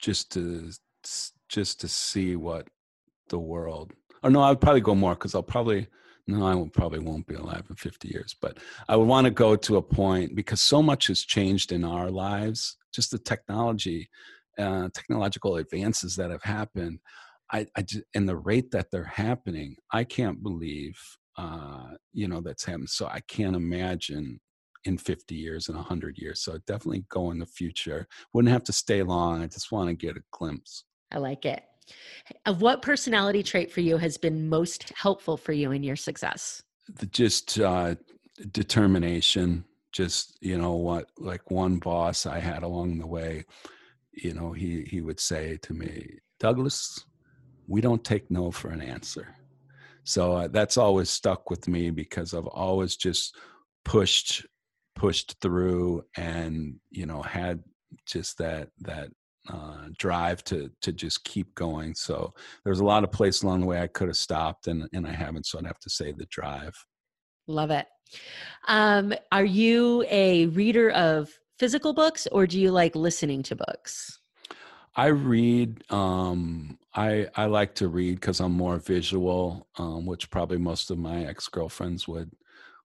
[0.00, 0.70] just to
[1.48, 2.66] just to see what
[3.28, 3.92] the world
[4.22, 5.86] or no i would probably go more because i'll probably
[6.26, 9.30] no i will, probably won't be alive in 50 years but i would want to
[9.30, 14.08] go to a point because so much has changed in our lives just the technology
[14.58, 16.98] uh, technological advances that have happened
[17.52, 20.98] I, I just, and the rate that they're happening i can't believe
[21.38, 24.40] uh, you know that's happened so i can't imagine
[24.84, 26.40] in 50 years and 100 years.
[26.40, 28.06] So definitely go in the future.
[28.32, 29.42] Wouldn't have to stay long.
[29.42, 30.84] I just want to get a glimpse.
[31.12, 31.62] I like it.
[32.46, 36.62] Of what personality trait for you has been most helpful for you in your success?
[36.88, 37.96] The, just uh,
[38.52, 39.64] determination.
[39.92, 43.44] Just you know what, like one boss I had along the way.
[44.12, 47.04] You know, he he would say to me, Douglas,
[47.66, 49.34] we don't take no for an answer.
[50.04, 53.36] So uh, that's always stuck with me because I've always just
[53.84, 54.46] pushed
[55.00, 57.64] pushed through and you know had
[58.04, 59.08] just that that
[59.48, 61.94] uh, drive to to just keep going.
[61.94, 62.34] So
[62.64, 65.12] there's a lot of places along the way I could have stopped and and I
[65.12, 65.46] haven't.
[65.46, 66.74] So I'd have to say the drive.
[67.46, 67.86] Love it.
[68.68, 74.20] Um, are you a reader of physical books or do you like listening to books?
[74.96, 75.82] I read.
[75.90, 80.98] Um, I I like to read because I'm more visual, um, which probably most of
[80.98, 82.30] my ex girlfriends would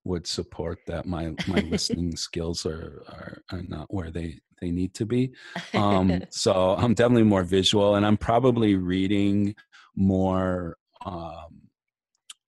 [0.06, 1.06] would support that.
[1.06, 5.34] My my listening skills are, are, are not where they they need to be.
[5.74, 9.56] Um, so I'm definitely more visual, and I'm probably reading
[9.96, 10.78] more.
[11.06, 11.62] Um,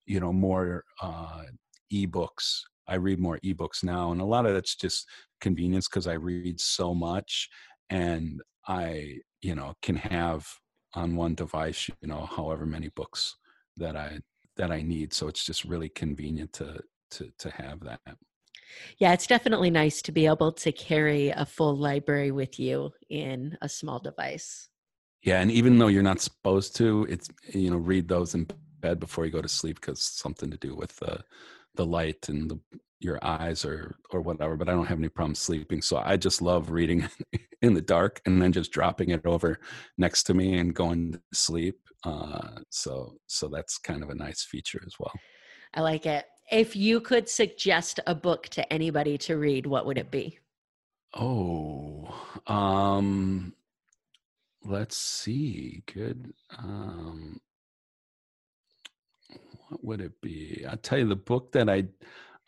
[0.05, 1.43] you know, more uh,
[1.93, 2.61] ebooks.
[2.87, 5.05] I read more ebooks now, and a lot of that's just
[5.41, 7.49] convenience because I read so much,
[7.89, 10.47] and I you know can have
[10.93, 13.35] on one device you know however many books
[13.75, 14.19] that i
[14.55, 16.79] that i need so it's just really convenient to
[17.11, 17.99] to to have that.
[18.99, 23.57] Yeah it's definitely nice to be able to carry a full library with you in
[23.61, 24.69] a small device.
[25.23, 28.47] Yeah and even though you're not supposed to it's you know read those in
[28.79, 31.23] bed before you go to sleep because something to do with the
[31.75, 32.59] the light and the
[32.99, 36.41] your eyes or or whatever but i don't have any problem sleeping so i just
[36.41, 37.07] love reading
[37.61, 39.59] in the dark and then just dropping it over
[39.99, 44.43] next to me and going to sleep uh, so so that's kind of a nice
[44.43, 45.13] feature as well.
[45.73, 49.97] I like it if you could suggest a book to anybody to read what would
[49.97, 50.39] it be
[51.15, 52.13] oh
[52.47, 53.53] um
[54.65, 57.39] let's see good um
[59.69, 61.85] what would it be i'll tell you the book that i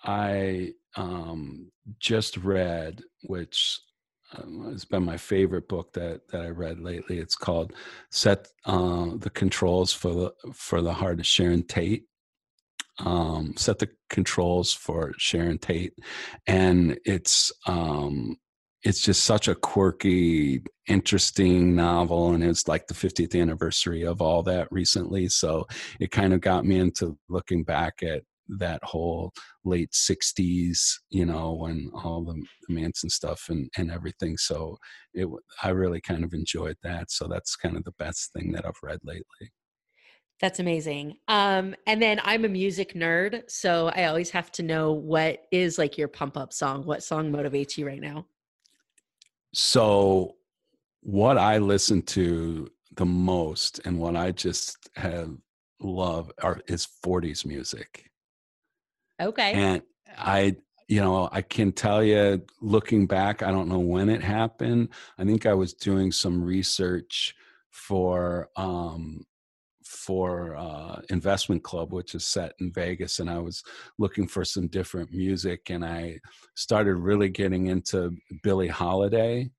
[0.04, 3.80] I um, just read, which
[4.38, 7.18] um, has been my favorite book that that I read lately.
[7.20, 7.74] It's called
[8.12, 12.06] "Set uh, the Controls for the for the Heart of Sharon Tate."
[13.00, 15.94] Um, set the controls for Sharon Tate,
[16.48, 18.38] and it's um,
[18.84, 24.44] it's just such a quirky, interesting novel, and it's like the 50th anniversary of all
[24.44, 25.28] that recently.
[25.28, 25.68] So
[26.00, 28.24] it kind of got me into looking back at
[28.58, 29.32] that whole
[29.64, 30.80] late 60s
[31.12, 32.34] you know when all the,
[32.68, 34.76] the manson stuff and, and everything so
[35.14, 35.28] it
[35.62, 38.74] i really kind of enjoyed that so that's kind of the best thing that i've
[38.82, 39.52] read lately
[40.40, 44.92] that's amazing um and then i'm a music nerd so i always have to know
[44.92, 48.26] what is like your pump up song what song motivates you right now
[49.54, 50.36] so
[51.02, 55.32] what i listen to the most and what i just have
[55.82, 58.10] love are is 40s music
[59.20, 59.54] Okay.
[59.54, 59.82] And
[60.18, 60.56] I,
[60.88, 64.90] you know, I can tell you looking back, I don't know when it happened.
[65.18, 67.36] I think I was doing some research
[67.70, 69.26] for um
[69.90, 73.64] for uh, investment club which is set in vegas and i was
[73.98, 76.20] looking for some different music and i
[76.56, 79.50] started really getting into billie holiday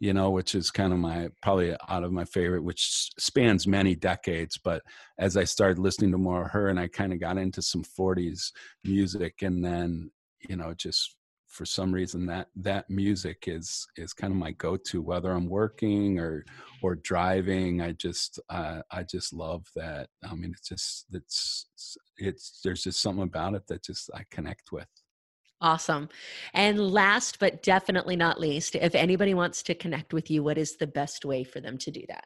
[0.00, 3.94] you know, which is kind of my probably out of my favorite, which spans many
[3.94, 4.58] decades.
[4.58, 4.82] But
[5.18, 7.82] as I started listening to more of her, and I kind of got into some
[7.82, 8.50] '40s
[8.84, 10.10] music, and then
[10.48, 11.16] you know, just
[11.54, 16.18] for some reason that that music is is kind of my go-to, whether I'm working
[16.18, 16.44] or
[16.82, 17.80] or driving.
[17.80, 20.08] I just uh, I just love that.
[20.28, 21.66] I mean, it's just it's
[22.18, 24.88] it's there's just something about it that just I connect with.
[25.60, 26.08] Awesome.
[26.52, 30.76] And last but definitely not least, if anybody wants to connect with you, what is
[30.76, 32.24] the best way for them to do that?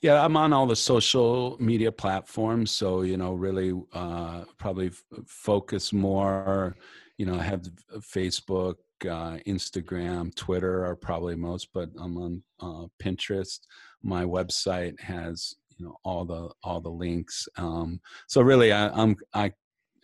[0.00, 2.70] Yeah, I'm on all the social media platforms.
[2.70, 6.76] So, you know, really uh, probably f- focus more,
[7.16, 7.62] you know, I have
[8.00, 13.60] Facebook, uh, Instagram, Twitter are probably most, but I'm on uh, Pinterest.
[14.02, 19.16] My website has you know all the all the links um so really I, i'm
[19.32, 19.52] i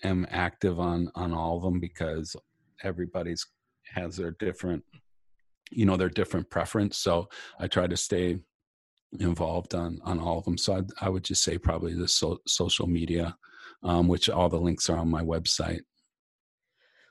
[0.02, 2.34] am active on on all of them because
[2.82, 3.46] everybody's
[3.86, 4.84] has their different
[5.70, 8.38] you know their different preference so i try to stay
[9.18, 12.38] involved on on all of them so i, I would just say probably the so,
[12.46, 13.36] social media
[13.82, 15.80] um, which all the links are on my website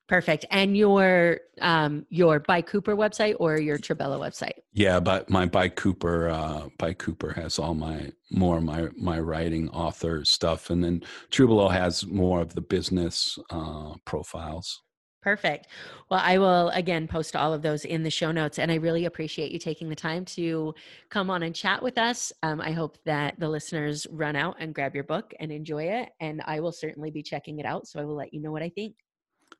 [0.09, 0.43] Perfect.
[0.49, 4.57] And your um your by Cooper website or your Trubelo website?
[4.73, 9.69] Yeah, but my by Cooper uh by Cooper has all my more my my writing
[9.69, 14.81] author stuff and then Trubelo has more of the business uh profiles.
[15.21, 15.67] Perfect.
[16.09, 18.57] Well, I will again post all of those in the show notes.
[18.57, 20.73] And I really appreciate you taking the time to
[21.09, 22.31] come on and chat with us.
[22.41, 26.09] Um, I hope that the listeners run out and grab your book and enjoy it.
[26.21, 27.85] And I will certainly be checking it out.
[27.85, 28.95] So I will let you know what I think.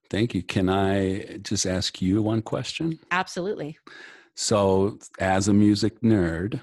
[0.10, 0.42] Thank you.
[0.42, 3.00] Can I just ask you one question?
[3.12, 3.78] Absolutely.
[4.34, 6.62] So, as a music nerd,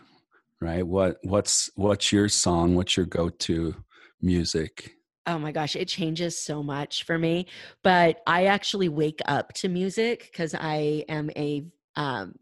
[0.60, 0.86] right?
[0.86, 2.74] What what's what's your song?
[2.74, 3.74] What's your go-to
[4.20, 4.96] music?
[5.26, 7.46] Oh my gosh, it changes so much for me.
[7.82, 11.64] But I actually wake up to music because I am a
[11.96, 12.36] um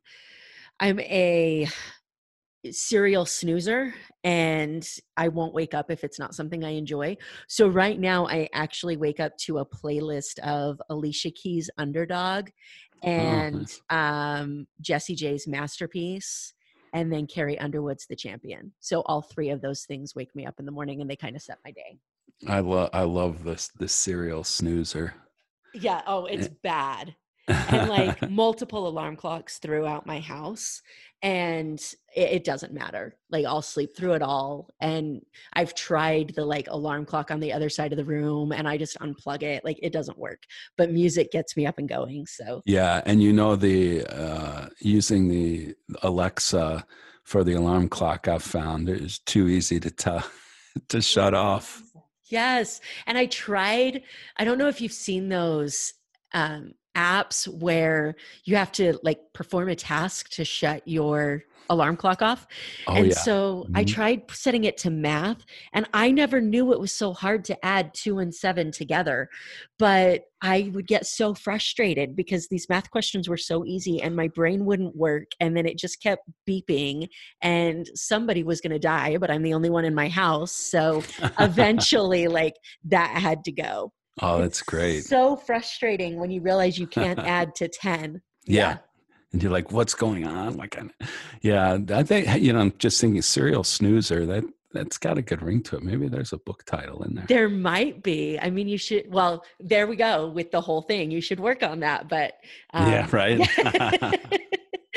[0.80, 1.68] I'm a
[2.72, 7.16] serial snoozer and I won't wake up if it's not something I enjoy.
[7.48, 12.48] So right now I actually wake up to a playlist of Alicia Keys Underdog
[13.02, 16.54] oh, and oh, um Jessie J's Masterpiece
[16.94, 18.72] and then Carrie Underwood's the champion.
[18.80, 21.36] So all three of those things wake me up in the morning and they kind
[21.36, 21.98] of set my day.
[22.48, 25.14] I love I love this this serial snoozer.
[25.74, 26.02] Yeah.
[26.06, 27.14] Oh, it's bad.
[27.48, 30.80] and like multiple alarm clocks throughout my house
[31.24, 31.80] and
[32.14, 36.68] it, it, doesn't matter like i'll sleep through it all and i've tried the like
[36.68, 39.78] alarm clock on the other side of the room and i just unplug it like
[39.82, 40.42] it doesn't work
[40.76, 42.60] but music gets me up and going so.
[42.66, 46.84] Yeah and you know the uh using the alexa
[47.24, 50.22] for the alarm clock i've found is too easy to tell
[50.88, 51.82] to shut off.
[52.28, 54.02] Yes and i tried
[54.36, 55.94] i don't know if you've seen those
[56.34, 58.14] um apps where
[58.44, 62.46] you have to like perform a task to shut your alarm clock off.
[62.86, 63.14] Oh, and yeah.
[63.14, 63.76] so mm-hmm.
[63.76, 67.64] I tried setting it to math and I never knew it was so hard to
[67.64, 69.28] add 2 and 7 together.
[69.78, 74.28] But I would get so frustrated because these math questions were so easy and my
[74.28, 77.08] brain wouldn't work and then it just kept beeping
[77.40, 80.52] and somebody was going to die, but I'm the only one in my house.
[80.52, 81.02] So
[81.40, 83.92] eventually like that had to go.
[84.22, 85.04] Oh, that's great.
[85.04, 88.20] So frustrating when you realize you can't add to 10.
[88.46, 88.60] Yeah.
[88.60, 88.78] yeah.
[89.32, 90.56] And you're like, what's going on?
[90.56, 90.78] Like,
[91.42, 94.24] yeah, I think, you know, I'm just thinking serial snoozer.
[94.26, 95.82] That, that's got a good ring to it.
[95.82, 97.26] Maybe there's a book title in there.
[97.28, 98.38] There might be.
[98.38, 101.10] I mean, you should, well, there we go with the whole thing.
[101.10, 102.08] You should work on that.
[102.08, 102.34] But,
[102.72, 104.40] um, yeah, right.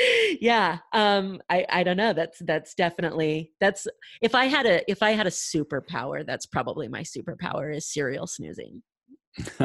[0.40, 3.88] yeah um i i don't know that's that's definitely that's
[4.22, 8.26] if i had a if i had a superpower that's probably my superpower is serial
[8.26, 8.80] snoozing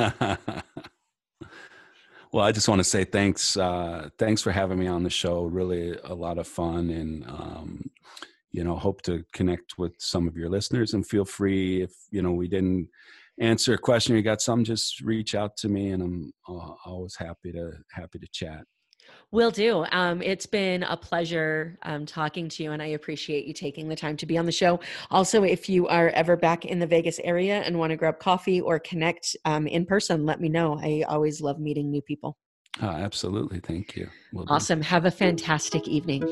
[2.32, 3.58] well, I just want to say thanks.
[3.58, 5.44] Uh, thanks for having me on the show.
[5.44, 7.90] Really a lot of fun, and um,
[8.52, 10.94] you know, hope to connect with some of your listeners.
[10.94, 12.90] And feel free if you know we didn't
[13.40, 17.16] answer a question, you got some, just reach out to me, and I'm uh, always
[17.16, 18.66] happy to happy to chat.
[19.34, 19.84] Will do.
[19.92, 23.96] Um, it's been a pleasure um, talking to you, and I appreciate you taking the
[23.96, 24.80] time to be on the show.
[25.10, 28.62] Also, if you are ever back in the Vegas area and want to grab coffee
[28.62, 30.80] or connect um, in person, let me know.
[30.80, 32.38] I always love meeting new people.
[32.80, 33.60] Oh, absolutely.
[33.60, 34.08] Thank you.
[34.34, 34.82] Will awesome.
[34.82, 34.86] Do.
[34.86, 36.32] Have a fantastic evening.